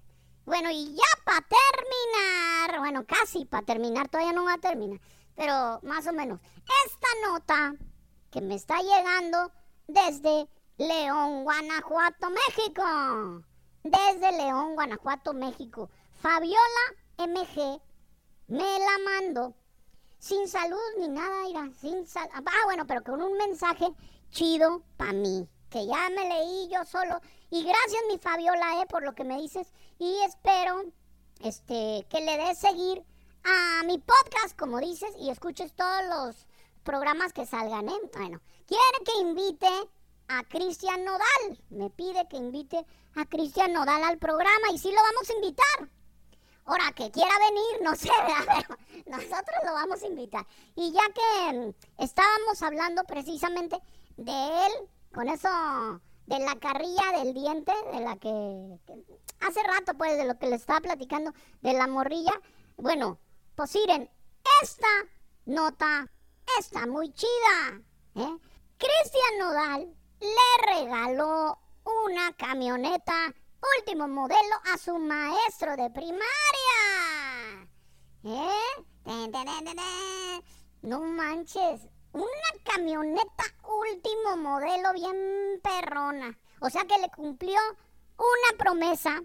bueno, 0.45 0.69
y 0.71 0.93
ya 0.93 1.23
para 1.25 1.41
terminar, 1.41 2.79
bueno, 2.79 3.05
casi 3.05 3.45
para 3.45 3.65
terminar, 3.65 4.09
todavía 4.09 4.33
no 4.33 4.45
va 4.45 4.53
a 4.53 4.57
terminar, 4.57 4.99
pero 5.35 5.79
más 5.83 6.05
o 6.07 6.13
menos. 6.13 6.39
Esta 6.85 7.07
nota 7.29 7.75
que 8.31 8.41
me 8.41 8.55
está 8.55 8.79
llegando 8.81 9.51
desde 9.87 10.49
León, 10.77 11.43
Guanajuato, 11.43 12.29
México. 12.29 13.43
Desde 13.83 14.31
León, 14.37 14.75
Guanajuato, 14.75 15.33
México. 15.33 15.89
Fabiola 16.21 16.57
MG 17.17 17.81
me 18.47 18.79
la 18.79 18.97
mando 19.05 19.55
sin 20.19 20.47
salud 20.47 20.77
ni 20.99 21.09
nada, 21.09 21.49
irá, 21.49 21.69
sin 21.79 22.05
salud. 22.07 22.31
Ah, 22.33 22.65
bueno, 22.65 22.85
pero 22.87 23.03
con 23.03 23.21
un 23.21 23.37
mensaje 23.37 23.87
chido 24.31 24.83
para 24.97 25.13
mí 25.13 25.47
que 25.73 25.87
ya 25.87 26.07
me 26.11 26.29
leí 26.29 26.69
yo 26.69 26.85
solo. 26.85 27.19
Y 27.49 27.63
gracias, 27.63 28.03
mi 28.07 28.19
Fabiola, 28.19 28.79
eh, 28.79 28.85
por 28.87 29.03
lo 29.03 29.15
que 29.15 29.23
me 29.23 29.41
dices. 29.41 29.73
Y 29.97 30.19
espero 30.23 30.83
este, 31.39 32.05
que 32.11 32.21
le 32.21 32.37
des 32.37 32.59
seguir 32.59 33.03
a 33.43 33.81
mi 33.83 33.97
podcast, 33.97 34.55
como 34.55 34.79
dices, 34.79 35.09
y 35.19 35.31
escuches 35.31 35.73
todos 35.73 36.03
los 36.09 36.47
programas 36.83 37.33
que 37.33 37.47
salgan, 37.47 37.89
¿eh? 37.89 37.99
Bueno, 38.13 38.39
quiere 38.67 39.03
que 39.03 39.19
invite 39.21 39.89
a 40.27 40.43
Cristian 40.43 41.03
Nodal. 41.05 41.59
Me 41.71 41.89
pide 41.89 42.27
que 42.29 42.37
invite 42.37 42.85
a 43.15 43.25
Cristian 43.25 43.73
Nodal 43.73 44.03
al 44.03 44.19
programa 44.19 44.67
y 44.71 44.77
sí 44.77 44.91
lo 44.91 45.01
vamos 45.01 45.27
a 45.27 45.33
invitar. 45.33 45.89
Ahora, 46.65 46.91
que 46.95 47.09
quiera 47.09 47.33
venir, 47.49 47.81
no 47.81 47.95
sé, 47.95 48.09
nosotros 49.07 49.57
lo 49.65 49.73
vamos 49.73 50.03
a 50.03 50.07
invitar. 50.07 50.45
Y 50.75 50.91
ya 50.91 51.01
que 51.13 51.57
mm, 51.57 51.73
estábamos 52.03 52.61
hablando 52.61 53.03
precisamente 53.05 53.75
de 54.17 54.65
él 54.67 54.89
con 55.13 55.29
eso 55.29 55.49
de 56.25 56.39
la 56.39 56.55
carrilla 56.59 57.19
del 57.19 57.33
diente, 57.33 57.71
de 57.93 57.99
la 57.99 58.15
que, 58.17 58.79
hace 59.41 59.63
rato 59.63 59.93
pues 59.97 60.17
de 60.17 60.25
lo 60.25 60.37
que 60.37 60.47
le 60.47 60.55
estaba 60.55 60.79
platicando, 60.81 61.33
de 61.61 61.73
la 61.73 61.87
morrilla, 61.87 62.33
bueno, 62.77 63.19
pues 63.55 63.75
miren, 63.75 64.09
esta 64.61 64.87
nota 65.45 66.09
está 66.59 66.85
muy 66.87 67.11
chida. 67.13 67.81
¿eh? 68.15 68.37
Cristian 68.77 69.39
Nodal 69.39 69.95
le 70.19 70.73
regaló 70.73 71.59
una 72.05 72.33
camioneta 72.35 73.33
último 73.77 74.07
modelo 74.07 74.55
a 74.73 74.77
su 74.77 74.97
maestro 74.97 75.75
de 75.75 75.89
primaria. 75.91 76.23
¿Eh? 78.25 78.85
No 80.81 81.01
manches, 81.01 81.81
una 82.13 82.63
camioneta 82.63 83.43
último 83.91 84.37
modelo 84.37 84.93
bien 84.93 85.61
perrona. 85.61 86.37
O 86.59 86.69
sea 86.69 86.83
que 86.85 86.99
le 86.99 87.09
cumplió 87.09 87.59
una 88.17 88.57
promesa 88.57 89.21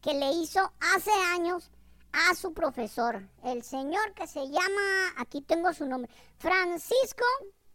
que 0.00 0.14
le 0.14 0.30
hizo 0.32 0.72
hace 0.80 1.10
años 1.34 1.70
a 2.12 2.34
su 2.34 2.52
profesor, 2.52 3.22
el 3.44 3.62
señor 3.62 4.14
que 4.14 4.26
se 4.26 4.48
llama, 4.48 5.14
aquí 5.16 5.42
tengo 5.42 5.72
su 5.72 5.86
nombre, 5.86 6.10
Francisco 6.38 7.24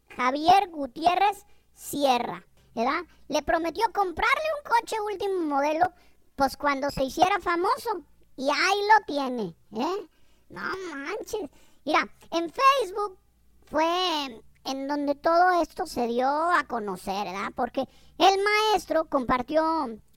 Javier 0.09 0.69
Gutiérrez 0.69 1.45
Sierra, 1.73 2.45
¿verdad? 2.73 3.03
Le 3.27 3.41
prometió 3.43 3.85
comprarle 3.93 4.43
un 4.57 4.71
coche 4.71 4.99
último 5.01 5.41
modelo, 5.41 5.91
pues 6.35 6.57
cuando 6.57 6.89
se 6.89 7.03
hiciera 7.03 7.39
famoso, 7.39 8.03
y 8.35 8.49
ahí 8.49 8.79
lo 8.81 9.05
tiene, 9.05 9.55
¿eh? 9.73 10.09
No 10.49 10.61
manches. 10.93 11.49
Mira, 11.85 12.07
en 12.31 12.51
Facebook 12.51 13.17
fue 13.65 14.41
en 14.65 14.87
donde 14.87 15.15
todo 15.15 15.61
esto 15.61 15.85
se 15.85 16.07
dio 16.07 16.27
a 16.27 16.63
conocer, 16.67 17.25
¿verdad? 17.25 17.51
Porque 17.55 17.87
el 18.17 18.39
maestro 18.43 19.05
compartió 19.05 19.63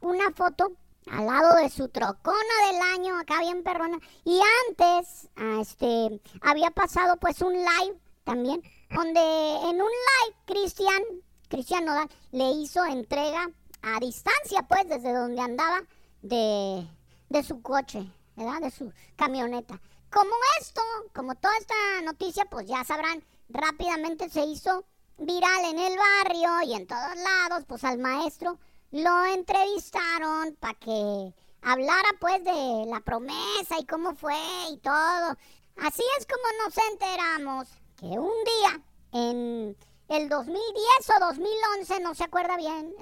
una 0.01 0.31
foto 0.35 0.73
al 1.11 1.27
lado 1.27 1.57
de 1.57 1.71
su 1.71 1.89
trocona 1.89 2.39
del 2.71 2.81
año, 2.95 3.19
acá 3.19 3.41
bien 3.41 3.63
perrona. 3.63 3.99
Y 4.25 4.41
antes, 4.69 5.29
ah, 5.37 5.59
este, 5.61 6.21
había 6.43 6.71
pasado 6.71 7.17
pues 7.17 7.41
un 7.43 7.53
live 7.53 7.99
también, 8.25 8.63
donde 8.91 9.21
en 9.21 9.81
un 9.81 9.89
live 9.89 10.37
Cristian, 10.47 11.03
Cristian 11.49 11.85
Nodal, 11.85 12.09
le 12.33 12.51
hizo 12.51 12.85
entrega 12.85 13.51
a 13.83 14.01
distancia, 14.01 14.63
pues, 14.69 14.89
desde 14.89 15.13
donde 15.13 15.41
andaba 15.41 15.81
de, 16.23 16.87
de 17.29 17.43
su 17.43 17.63
coche, 17.63 18.07
¿verdad? 18.37 18.61
De 18.61 18.71
su 18.71 18.93
camioneta. 19.17 19.81
Como 20.11 20.31
esto, 20.61 20.83
como 21.15 21.35
toda 21.35 21.57
esta 21.59 21.75
noticia, 22.05 22.45
pues 22.47 22.67
ya 22.67 22.83
sabrán, 22.85 23.23
rápidamente 23.49 24.29
se 24.29 24.45
hizo 24.45 24.85
viral 25.19 25.65
en 25.65 25.79
el 25.79 25.97
barrio 25.97 26.63
y 26.67 26.75
en 26.75 26.87
todos 26.87 27.17
lados, 27.17 27.65
pues 27.67 27.85
al 27.85 27.99
maestro 27.99 28.59
lo 28.91 29.27
entrevistaron 29.27 30.57
para 30.61 30.75
que 30.75 31.35
hablara 31.63 32.09
pues 32.21 32.43
de 32.45 32.87
la 32.87 33.01
promesa 33.01 33.79
y 33.79 33.87
cómo 33.87 34.15
fue 34.15 34.37
y 34.71 34.79
todo. 34.79 35.37
Así 35.77 36.03
es 36.19 36.27
como 36.27 36.65
nos 36.65 36.79
enteramos 36.91 37.69
que 37.97 38.07
un 38.07 38.33
día 38.45 38.83
en 39.13 39.77
el 40.09 40.29
2010 40.29 41.11
o 41.17 41.27
2011, 41.27 42.01
no 42.01 42.15
se 42.15 42.25
acuerda 42.25 42.57
bien, 42.57 42.95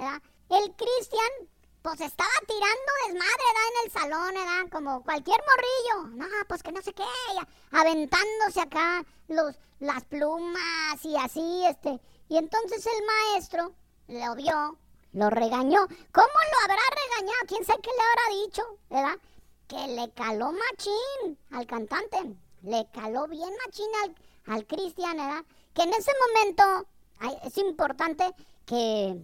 el 0.51 0.75
Cristian 0.75 1.31
pues 1.87 2.01
estaba 2.01 2.28
tirando 2.49 2.93
desmadre, 3.07 3.45
¿verdad? 3.47 3.68
En 3.70 3.84
el 3.84 3.93
salón, 3.93 4.34
¿verdad? 4.34 4.72
Como 4.72 5.05
cualquier 5.05 5.39
morrillo. 5.39 6.16
No, 6.16 6.26
pues 6.49 6.61
que 6.64 6.72
no 6.72 6.82
sé 6.82 6.93
qué, 6.93 7.05
aventándose 7.70 8.61
acá 8.61 9.05
los, 9.28 9.55
las 9.78 10.03
plumas 10.07 11.05
y 11.05 11.16
así, 11.16 11.64
este. 11.64 12.01
Y 12.28 12.39
entonces 12.39 12.84
el 12.84 13.07
maestro 13.07 13.72
lo 14.09 14.34
vio 14.34 14.76
lo 15.12 15.30
regañó. 15.30 15.87
¿Cómo 16.11 16.26
lo 16.26 16.64
habrá 16.64 16.82
regañado? 17.05 17.47
¿Quién 17.47 17.64
sabe 17.64 17.80
qué 17.80 17.91
le 17.97 18.03
habrá 18.03 18.45
dicho? 18.45 18.62
¿Verdad? 18.91 19.18
Que 19.68 19.87
le 19.95 20.11
caló 20.11 20.53
machín 20.53 21.39
al 21.53 21.66
cantante. 21.68 22.18
Le 22.64 22.89
caló 22.93 23.28
bien 23.28 23.51
machín 23.64 23.87
al, 24.03 24.55
al 24.55 24.66
Cristian, 24.66 25.16
¿verdad? 25.16 25.45
Que 25.72 25.82
en 25.82 25.95
ese 25.95 26.11
momento 26.26 26.89
es 27.45 27.57
importante 27.59 28.24
que, 28.66 29.16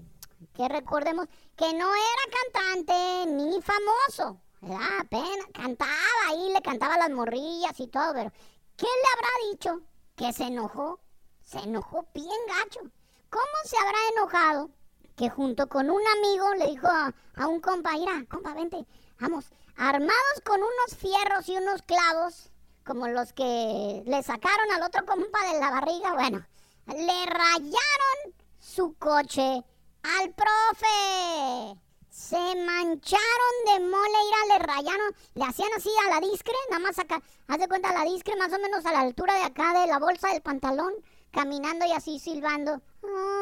que 0.54 0.68
recordemos 0.68 1.26
que 1.56 1.72
no 1.74 1.88
era 1.94 2.36
cantante 2.52 3.26
ni 3.32 3.60
famoso. 3.62 4.40
¿verdad? 4.60 5.00
Apenas 5.00 5.46
cantaba 5.52 5.92
ahí, 6.28 6.52
le 6.52 6.62
cantaba 6.62 6.96
las 6.96 7.10
morrillas 7.10 7.78
y 7.80 7.88
todo, 7.88 8.12
pero 8.12 8.30
¿qué 8.76 8.86
le 8.86 9.08
habrá 9.14 9.50
dicho? 9.50 9.80
Que 10.16 10.32
se 10.32 10.44
enojó. 10.44 11.00
Se 11.42 11.58
enojó 11.58 12.06
bien 12.14 12.28
gacho. 12.46 12.80
¿Cómo 13.28 13.56
se 13.64 13.76
habrá 13.78 13.98
enojado? 14.16 14.70
que 15.16 15.30
junto 15.30 15.68
con 15.68 15.90
un 15.90 16.00
amigo 16.16 16.54
le 16.54 16.66
dijo 16.68 16.88
a, 16.88 17.46
un 17.46 17.60
compa, 17.60 17.92
mira, 17.92 18.24
compa, 18.28 18.54
vente, 18.54 18.84
vamos, 19.20 19.46
armados 19.76 20.40
con 20.44 20.60
unos 20.60 20.96
fierros 20.96 21.48
y 21.48 21.56
unos 21.56 21.82
clavos, 21.82 22.50
como 22.84 23.08
los 23.08 23.32
que 23.32 24.02
le 24.04 24.22
sacaron 24.22 24.72
al 24.74 24.82
otro 24.82 25.04
compa 25.06 25.52
de 25.52 25.60
la 25.60 25.70
barriga, 25.70 26.14
bueno, 26.14 26.44
le 26.86 27.26
rayaron 27.26 28.34
su 28.58 28.94
coche 28.94 29.64
al 30.02 30.32
profe. 30.34 31.80
Se 32.10 32.36
mancharon 32.36 33.54
de 33.66 33.80
mole, 33.80 34.18
ira, 34.28 34.58
le 34.58 34.58
rayaron, 34.64 35.16
le 35.34 35.44
hacían 35.44 35.70
así 35.76 35.88
a 36.06 36.10
la 36.10 36.20
discre, 36.20 36.54
nada 36.70 36.82
más 36.82 36.98
acá, 36.98 37.22
haz 37.48 37.58
de 37.58 37.68
cuenta 37.68 37.92
la 37.92 38.04
discre 38.04 38.36
más 38.36 38.52
o 38.52 38.58
menos 38.58 38.84
a 38.84 38.92
la 38.92 39.00
altura 39.00 39.34
de 39.34 39.44
acá 39.44 39.72
de 39.80 39.86
la 39.86 39.98
bolsa 39.98 40.28
del 40.28 40.42
pantalón, 40.42 40.92
caminando 41.30 41.86
y 41.86 41.92
así 41.92 42.18
silbando. 42.18 42.82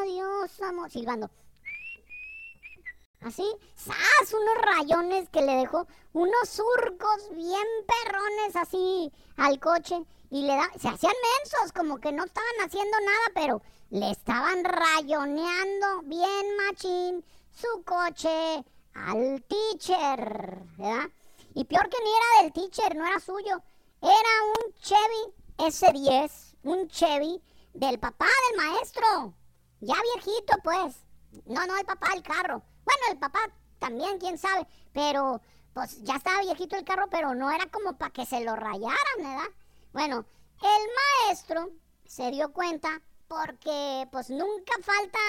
Adiós, 0.01 0.61
amor, 0.61 0.89
silbando. 0.89 1.29
Así, 3.21 3.45
¡zas! 3.77 4.33
Unos 4.33 4.55
rayones 4.77 5.29
que 5.29 5.41
le 5.41 5.57
dejó, 5.57 5.85
unos 6.13 6.49
surcos 6.49 7.29
bien 7.35 7.67
perrones 7.85 8.55
así 8.55 9.11
al 9.37 9.59
coche. 9.59 10.03
Y 10.31 10.43
le 10.43 10.55
da, 10.55 10.71
se 10.79 10.87
hacían 10.87 11.13
mensos, 11.39 11.73
como 11.73 11.99
que 11.99 12.13
no 12.13 12.23
estaban 12.23 12.53
haciendo 12.65 12.97
nada, 13.01 13.31
pero 13.35 13.61
le 13.91 14.09
estaban 14.11 14.63
rayoneando 14.63 16.01
bien 16.03 16.55
machín 16.55 17.25
su 17.51 17.83
coche 17.83 18.63
al 18.93 19.43
teacher, 19.43 20.63
¿verdad? 20.77 21.09
Y 21.53 21.65
peor 21.65 21.89
que 21.89 21.97
ni 22.01 22.09
era 22.09 22.43
del 22.43 22.53
teacher, 22.53 22.95
no 22.95 23.05
era 23.05 23.19
suyo. 23.19 23.61
Era 24.01 24.33
un 24.55 24.73
Chevy 24.75 25.33
S10, 25.57 26.55
un 26.63 26.87
Chevy 26.87 27.41
del 27.73 27.99
papá 27.99 28.27
del 28.49 28.65
maestro. 28.65 29.33
Ya 29.81 29.95
viejito, 30.15 30.55
pues. 30.63 30.95
No, 31.45 31.65
no, 31.67 31.77
el 31.77 31.85
papá 31.85 32.11
del 32.13 32.23
carro. 32.23 32.63
Bueno, 32.85 33.01
el 33.11 33.19
papá 33.19 33.39
también, 33.77 34.19
quién 34.19 34.37
sabe, 34.37 34.65
pero 34.93 35.41
pues 35.73 36.01
ya 36.03 36.15
estaba 36.15 36.39
viejito 36.39 36.77
el 36.77 36.85
carro, 36.85 37.09
pero 37.09 37.35
no 37.35 37.51
era 37.51 37.65
como 37.65 37.97
para 37.97 38.11
que 38.11 38.25
se 38.25 38.41
lo 38.41 38.55
rayaran, 38.55 39.17
¿verdad? 39.17 39.51
Bueno, 39.91 40.25
el 40.61 41.27
maestro 41.27 41.69
se 42.05 42.31
dio 42.31 42.53
cuenta 42.53 43.01
porque 43.31 44.09
pues 44.11 44.29
nunca 44.29 44.73
falta 44.81 45.19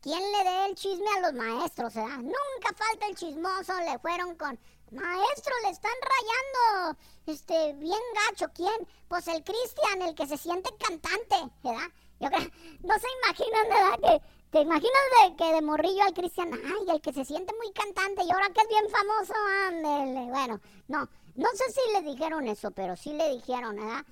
quien 0.00 0.20
le 0.20 0.44
dé 0.44 0.66
el 0.66 0.74
chisme 0.76 1.06
a 1.16 1.20
los 1.22 1.32
maestros, 1.32 1.92
¿verdad? 1.92 2.18
Nunca 2.18 2.72
falta 2.76 3.06
el 3.08 3.16
chismoso, 3.16 3.72
le 3.80 3.98
fueron 3.98 4.36
con, 4.36 4.56
maestro, 4.92 5.52
le 5.64 5.70
están 5.70 5.92
rayando, 6.12 6.98
este, 7.26 7.72
bien 7.74 7.98
gacho, 8.28 8.46
¿quién? 8.54 8.86
Pues 9.08 9.26
el 9.26 9.42
Cristian, 9.42 10.02
el 10.02 10.14
que 10.14 10.28
se 10.28 10.36
siente 10.36 10.70
cantante, 10.78 11.36
¿verdad? 11.64 11.88
Yo 12.20 12.28
creo, 12.28 12.48
no 12.82 12.94
se 13.00 13.08
imaginan, 13.24 13.68
¿verdad? 13.68 13.98
Que 14.00 14.42
¿Te 14.52 14.60
imaginas 14.60 15.02
de 15.24 15.36
que 15.36 15.52
de 15.52 15.62
morrillo 15.62 16.04
al 16.04 16.14
Cristian, 16.14 16.52
ay, 16.52 16.94
el 16.94 17.00
que 17.00 17.12
se 17.12 17.24
siente 17.24 17.52
muy 17.56 17.72
cantante 17.72 18.22
y 18.22 18.30
ahora 18.30 18.50
que 18.50 18.60
es 18.60 18.68
bien 18.68 18.84
famoso, 18.88 19.34
ándele? 19.66 20.30
Bueno, 20.30 20.60
no, 20.86 21.08
no 21.34 21.48
sé 21.54 21.72
si 21.72 21.92
le 21.92 22.02
dijeron 22.02 22.46
eso, 22.46 22.70
pero 22.70 22.94
sí 22.94 23.14
le 23.14 23.30
dijeron, 23.30 23.74
¿verdad? 23.74 24.04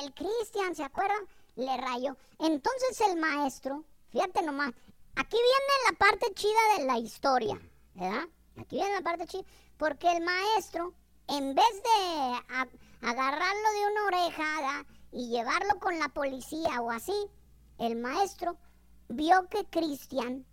El 0.00 0.14
Cristian, 0.14 0.74
¿se 0.76 0.84
acuerdan? 0.84 1.26
Le 1.54 1.76
rayó. 1.76 2.16
Entonces 2.38 3.00
el 3.08 3.18
maestro, 3.18 3.84
fíjate 4.10 4.42
nomás, 4.42 4.72
aquí 5.16 5.36
viene 5.36 5.90
la 5.90 5.98
parte 5.98 6.32
chida 6.34 6.78
de 6.78 6.84
la 6.84 6.98
historia, 6.98 7.60
¿verdad? 7.94 8.28
Aquí 8.56 8.76
viene 8.76 8.94
la 8.94 9.02
parte 9.02 9.26
chida, 9.26 9.44
porque 9.76 10.10
el 10.12 10.24
maestro, 10.24 10.94
en 11.28 11.54
vez 11.54 11.82
de 11.82 13.06
agarrarlo 13.06 13.72
de 13.72 13.90
una 13.90 14.06
oreja 14.06 14.86
y 15.12 15.28
llevarlo 15.28 15.78
con 15.80 15.98
la 15.98 16.08
policía 16.08 16.80
o 16.80 16.90
así, 16.90 17.30
el 17.78 17.96
maestro 17.96 18.56
vio 19.08 19.48
que 19.48 19.66
Cristian 19.66 20.46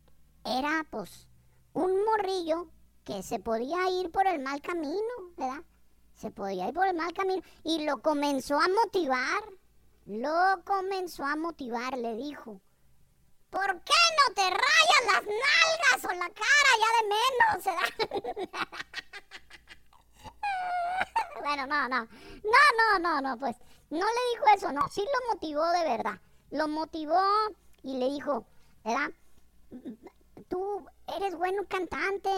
era 0.45 0.85
pues 0.89 1.27
un 1.73 2.03
morrillo 2.05 2.69
que 3.03 3.23
se 3.23 3.39
podía 3.39 3.89
ir 3.89 4.11
por 4.11 4.27
el 4.27 4.39
mal 4.41 4.61
camino, 4.61 5.33
¿verdad? 5.37 5.63
Se 6.13 6.31
podía 6.31 6.67
ir 6.67 6.73
por 6.73 6.87
el 6.87 6.95
mal 6.95 7.13
camino 7.13 7.41
y 7.63 7.85
lo 7.85 8.01
comenzó 8.01 8.59
a 8.59 8.67
motivar. 8.67 9.43
Lo 10.09 10.63
comenzó 10.65 11.23
a 11.23 11.35
motivar, 11.35 11.95
le 11.95 12.15
dijo. 12.15 12.59
¿Por 13.51 13.83
qué 13.83 13.93
no 14.17 14.33
te 14.33 14.41
rayas 14.41 15.05
las 15.05 15.23
nalgas 15.23 16.03
o 16.03 16.11
la 16.13 16.29
cara 16.33 16.71
ya 16.81 16.89
de 16.97 17.07
menos? 17.13 18.59
bueno, 21.41 21.67
no, 21.67 21.87
no. 21.87 22.07
No, 22.43 22.63
no, 22.79 22.99
no, 22.99 23.21
no, 23.21 23.37
pues. 23.37 23.55
No 23.91 23.99
le 23.99 24.29
dijo 24.33 24.45
eso, 24.55 24.71
no. 24.71 24.89
Sí 24.89 25.01
lo 25.01 25.33
motivó 25.35 25.63
de 25.69 25.83
verdad. 25.83 26.19
Lo 26.49 26.67
motivó 26.67 27.21
y 27.83 27.97
le 27.99 28.09
dijo, 28.09 28.47
¿verdad? 28.83 29.11
Tú 30.49 30.85
eres 31.15 31.35
bueno 31.37 31.63
cantante, 31.67 32.29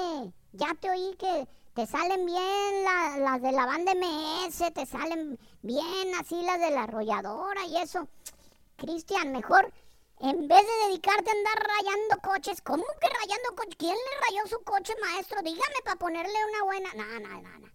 ya 0.51 0.75
te 0.79 0.89
oí 0.89 1.15
que 1.17 1.47
te 1.73 1.87
salen 1.87 2.25
bien 2.25 2.83
las 2.83 3.41
de 3.41 3.51
la 3.51 3.65
banda 3.65 3.93
MS, 3.95 4.73
te 4.73 4.85
salen 4.85 5.39
bien 5.61 6.13
así 6.19 6.41
las 6.43 6.59
de 6.59 6.71
la 6.71 6.83
arrolladora 6.83 7.65
y 7.65 7.77
eso. 7.77 8.07
Cristian, 8.75 9.31
mejor 9.31 9.71
en 10.19 10.47
vez 10.47 10.61
de 10.61 10.87
dedicarte 10.87 11.29
a 11.29 11.33
andar 11.33 11.67
rayando 11.77 12.21
coches, 12.21 12.61
¿cómo 12.61 12.83
que 12.99 13.07
rayando 13.07 13.55
coches? 13.55 13.75
¿Quién 13.77 13.95
le 13.95 14.27
rayó 14.27 14.47
su 14.47 14.63
coche, 14.63 14.93
maestro? 15.01 15.41
Dígame 15.41 15.81
para 15.83 15.95
ponerle 15.95 16.33
una 16.49 16.63
buena. 16.63 16.93
No, 16.93 17.19
no, 17.19 17.41
no, 17.41 17.59
no. 17.59 17.67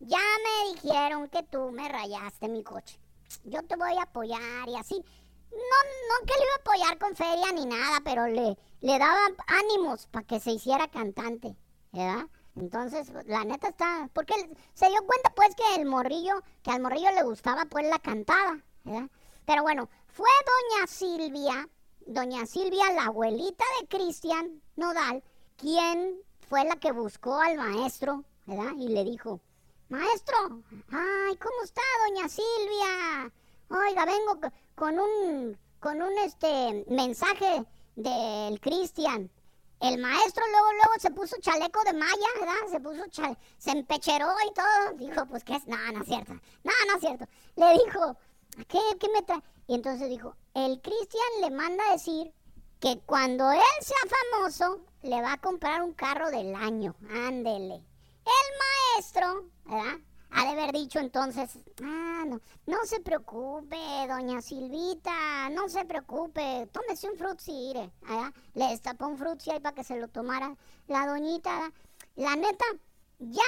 Ya 0.00 0.18
me 0.18 0.72
dijeron 0.72 1.28
que 1.28 1.42
tú 1.42 1.70
me 1.72 1.88
rayaste 1.88 2.48
mi 2.48 2.62
coche. 2.62 2.98
Yo 3.44 3.62
te 3.64 3.76
voy 3.76 3.96
a 3.98 4.02
apoyar 4.02 4.68
y 4.68 4.76
así 4.76 5.04
no, 5.50 5.58
no 5.58 6.26
que 6.26 6.38
le 6.38 6.44
iba 6.44 6.54
a 6.54 6.60
apoyar 6.60 6.98
con 6.98 7.16
feria 7.16 7.52
ni 7.52 7.66
nada, 7.66 8.00
pero 8.04 8.26
le, 8.28 8.56
le 8.80 8.98
daba 8.98 9.20
ánimos 9.46 10.06
para 10.06 10.26
que 10.26 10.40
se 10.40 10.52
hiciera 10.52 10.88
cantante, 10.88 11.56
¿verdad? 11.92 12.26
Entonces, 12.56 13.12
la 13.26 13.44
neta 13.44 13.68
está, 13.68 14.10
porque 14.12 14.34
se 14.74 14.88
dio 14.88 15.04
cuenta 15.06 15.32
pues 15.34 15.54
que 15.54 15.80
el 15.80 15.86
morrillo, 15.86 16.42
que 16.62 16.70
al 16.70 16.82
morrillo 16.82 17.10
le 17.12 17.22
gustaba 17.22 17.64
pues 17.66 17.86
la 17.86 17.98
cantada, 17.98 18.62
¿verdad? 18.84 19.08
Pero 19.46 19.62
bueno, 19.62 19.88
fue 20.08 20.28
doña 20.46 20.86
Silvia, 20.86 21.68
doña 22.06 22.46
Silvia, 22.46 22.92
la 22.92 23.06
abuelita 23.06 23.64
de 23.80 23.88
Cristian 23.88 24.62
Nodal, 24.76 25.22
quien 25.56 26.20
fue 26.48 26.64
la 26.64 26.76
que 26.76 26.92
buscó 26.92 27.38
al 27.38 27.56
maestro, 27.56 28.24
¿verdad? 28.46 28.72
Y 28.78 28.88
le 28.88 29.04
dijo, 29.04 29.40
maestro, 29.88 30.36
ay, 30.90 31.36
¿cómo 31.36 31.62
está 31.64 31.82
doña 32.08 32.28
Silvia? 32.28 33.32
Oiga, 33.68 34.04
vengo 34.04 34.40
con 34.74 34.98
un, 34.98 35.58
con 35.78 36.02
un 36.02 36.18
este 36.18 36.84
mensaje 36.88 37.64
del 38.02 38.60
Cristian. 38.60 39.30
El 39.80 39.98
maestro 39.98 40.44
luego, 40.50 40.72
luego 40.72 40.92
se 40.98 41.10
puso 41.10 41.36
chaleco 41.40 41.82
de 41.84 41.94
malla, 41.94 42.26
¿verdad? 42.38 42.68
Se 42.70 42.80
puso 42.80 43.06
chale, 43.08 43.38
se 43.58 43.70
empecheró 43.70 44.28
y 44.46 44.52
todo. 44.52 44.96
Dijo, 44.98 45.26
pues, 45.26 45.42
¿qué 45.42 45.56
es? 45.56 45.66
No, 45.66 45.76
no 45.92 46.02
es 46.02 46.06
cierto. 46.06 46.34
No, 46.64 46.72
no 46.86 46.94
es 46.96 47.00
cierto. 47.00 47.26
Le 47.56 47.72
dijo, 47.72 48.16
¿qué, 48.68 48.80
qué 48.98 49.08
me 49.14 49.22
trae? 49.22 49.42
Y 49.66 49.74
entonces 49.74 50.10
dijo, 50.10 50.36
el 50.54 50.80
Cristian 50.82 51.40
le 51.40 51.50
manda 51.50 51.82
a 51.88 51.92
decir 51.92 52.32
que 52.78 52.98
cuando 53.06 53.50
él 53.52 53.60
sea 53.80 53.96
famoso, 54.32 54.84
le 55.02 55.22
va 55.22 55.34
a 55.34 55.40
comprar 55.40 55.82
un 55.82 55.94
carro 55.94 56.30
del 56.30 56.54
año. 56.54 56.94
Ándele. 57.08 57.74
El 57.76 58.96
maestro, 58.96 59.50
¿verdad? 59.64 59.98
Ha 60.40 60.44
de 60.44 60.50
haber 60.52 60.72
dicho 60.72 60.98
entonces, 61.00 61.50
ah, 61.82 62.24
no, 62.26 62.40
no 62.64 62.78
se 62.86 63.00
preocupe, 63.00 63.76
doña 64.08 64.40
Silvita, 64.40 65.50
no 65.50 65.68
se 65.68 65.84
preocupe, 65.84 66.66
tómese 66.72 67.10
un 67.10 67.18
frutzi, 67.18 67.74
Le 68.54 68.68
destapó 68.68 69.08
un 69.08 69.18
frutzi 69.18 69.50
ahí 69.50 69.60
para 69.60 69.74
que 69.74 69.84
se 69.84 70.00
lo 70.00 70.08
tomara 70.08 70.56
la 70.86 71.06
doñita. 71.06 71.70
La 72.16 72.36
neta, 72.36 72.64
ya 73.18 73.42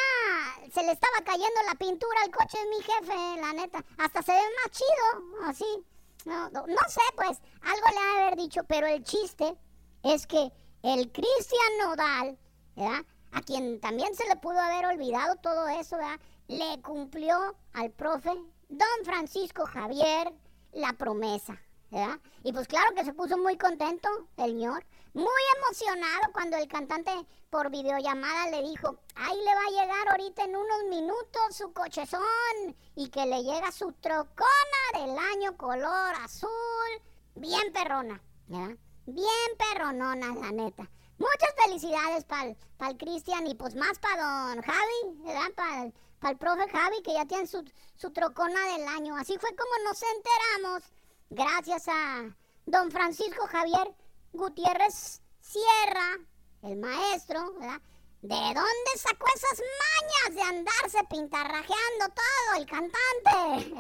se 0.71 0.83
le 0.83 0.93
estaba 0.93 1.25
cayendo 1.25 1.63
la 1.67 1.77
pintura 1.77 2.21
al 2.25 2.31
coche 2.31 2.59
de 2.59 2.69
mi 2.69 2.83
jefe, 2.83 3.41
la 3.41 3.53
neta. 3.55 3.83
Hasta 3.97 4.21
se 4.21 4.33
ve 4.33 4.43
más 4.63 4.77
chido, 4.77 5.49
así. 5.49 5.87
No, 6.27 6.51
no, 6.51 6.67
no 6.67 6.89
sé, 6.89 7.01
pues, 7.17 7.41
algo 7.63 7.87
le 7.91 7.99
ha 7.99 8.17
de 8.17 8.23
haber 8.25 8.37
dicho, 8.37 8.65
pero 8.65 8.87
el 8.87 9.03
chiste 9.03 9.57
es 10.03 10.27
que 10.27 10.53
el 10.83 11.11
Cristian 11.11 11.79
Nodal, 11.81 12.39
¿verdad? 12.77 13.07
A 13.33 13.41
quien 13.41 13.81
también 13.81 14.15
se 14.15 14.29
le 14.29 14.37
pudo 14.37 14.61
haber 14.61 14.85
olvidado 14.85 15.37
todo 15.37 15.69
eso, 15.69 15.97
¿verdad? 15.97 16.21
Le 16.53 16.81
cumplió 16.83 17.57
al 17.73 17.91
profe 17.91 18.31
don 18.69 19.05
Francisco 19.05 19.65
Javier 19.67 20.33
la 20.73 20.93
promesa. 20.93 21.59
¿verdad? 21.91 22.19
Y 22.43 22.53
pues 22.53 22.67
claro 22.69 22.95
que 22.95 23.05
se 23.05 23.13
puso 23.13 23.37
muy 23.37 23.59
contento 23.59 24.09
el 24.39 24.47
señor, 24.47 24.85
muy 25.13 25.43
emocionado 25.59 26.33
cuando 26.33 26.57
el 26.57 26.67
cantante 26.67 27.11
por 27.51 27.71
videollamada 27.71 28.49
le 28.49 28.63
dijo, 28.63 28.99
ahí 29.15 29.37
le 29.37 29.55
va 29.55 29.61
a 29.61 29.83
llegar 29.83 30.09
ahorita 30.09 30.45
en 30.45 30.57
unos 30.57 30.85
minutos 30.89 31.55
su 31.55 31.71
cochezón 31.75 32.23
y 32.97 33.09
que 33.11 33.27
le 33.27 33.43
llega 33.43 33.71
su 33.73 33.93
trocona 33.93 34.83
del 34.95 35.19
año 35.19 35.57
color 35.59 36.15
azul, 36.25 36.49
bien 37.35 37.73
perrona, 37.75 38.23
¿verdad? 38.47 38.77
Bien 39.05 39.29
perronona, 39.59 40.35
la 40.35 40.51
neta. 40.51 40.89
Muchas 41.19 41.55
felicidades 41.63 42.25
para 42.25 42.55
el 42.89 42.97
Cristian 42.97 43.47
y 43.47 43.55
pues 43.55 43.75
más 43.75 43.99
para 43.99 44.49
don 44.55 44.63
Javi, 44.63 45.19
¿verdad? 45.25 45.53
Para 45.55 45.93
para 46.23 46.33
el 46.33 46.39
profe 46.39 46.69
Javi, 46.71 47.03
que 47.03 47.15
ya 47.15 47.27
tiene 47.27 47.49
su, 47.49 47.65
su 47.97 48.13
trocona 48.13 48.65
del 48.77 48.87
año. 48.87 49.17
Así 49.17 49.37
fue 49.39 49.51
como 49.57 49.71
nos 49.85 50.01
enteramos, 50.03 50.85
gracias 51.31 51.89
a 51.89 52.33
don 52.65 52.93
Francisco 52.93 53.45
Javier 53.49 53.93
Gutiérrez 54.33 55.21
Sierra, 55.41 56.21
el 56.63 56.77
maestro, 56.77 57.55
¿verdad? 57.55 57.81
¿De 58.23 58.37
dónde 58.37 58.99
sacó 58.99 59.27
esas 59.35 59.61
mañas 59.83 60.37
de 60.37 60.43
andarse 60.43 61.05
pintarrajeando 61.11 62.07
todo 62.15 62.57
el 62.57 62.67
cantante? 62.67 63.75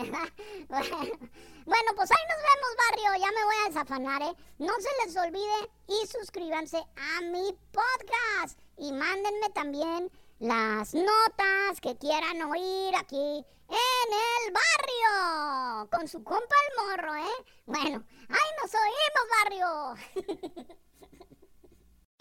bueno, 1.65 1.93
pues 1.95 2.11
ahí 2.11 2.25
nos 2.29 2.41
vemos, 2.43 2.77
barrio. 2.91 3.21
Ya 3.21 3.31
me 3.31 3.45
voy 3.45 3.55
a 3.55 3.69
desafanar, 3.69 4.23
¿eh? 4.23 4.35
No 4.59 4.73
se 4.81 5.07
les 5.07 5.17
olvide 5.17 5.71
y 5.87 6.07
suscríbanse 6.09 6.77
a 6.77 7.21
mi 7.21 7.57
podcast. 7.71 8.59
Y 8.79 8.91
mándenme 8.91 9.49
también 9.51 10.11
las 10.43 10.93
notas 10.93 11.81
que 11.81 11.97
quieran 11.97 12.43
oír 12.43 12.95
aquí 12.97 13.45
en 13.69 14.09
el 14.13 14.53
barrio. 14.53 15.89
Con 15.91 16.09
su 16.09 16.23
compa 16.25 16.55
el 16.67 16.85
morro, 16.85 17.15
¿eh? 17.15 17.45
Bueno, 17.65 18.03
ahí 18.29 18.51
nos 18.61 18.75
oímos, 18.75 19.27
barrio. 19.45 20.67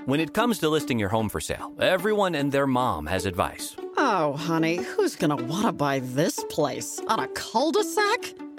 When 0.05 0.19
it 0.19 0.33
comes 0.33 0.59
to 0.59 0.69
listing 0.69 0.99
your 0.99 1.09
home 1.09 1.29
for 1.29 1.39
sale, 1.39 1.73
everyone 1.79 2.35
and 2.35 2.51
their 2.51 2.67
mom 2.67 3.07
has 3.07 3.25
advice. 3.25 3.75
Oh, 3.97 4.33
honey, 4.33 4.77
who's 4.77 5.15
going 5.15 5.35
to 5.35 5.43
want 5.43 5.65
to 5.65 5.71
buy 5.71 5.99
this 5.99 6.43
place? 6.49 6.99
On 7.07 7.19
a 7.19 7.27
cul 7.29 7.71
de 7.71 7.83
sac? 7.83 8.33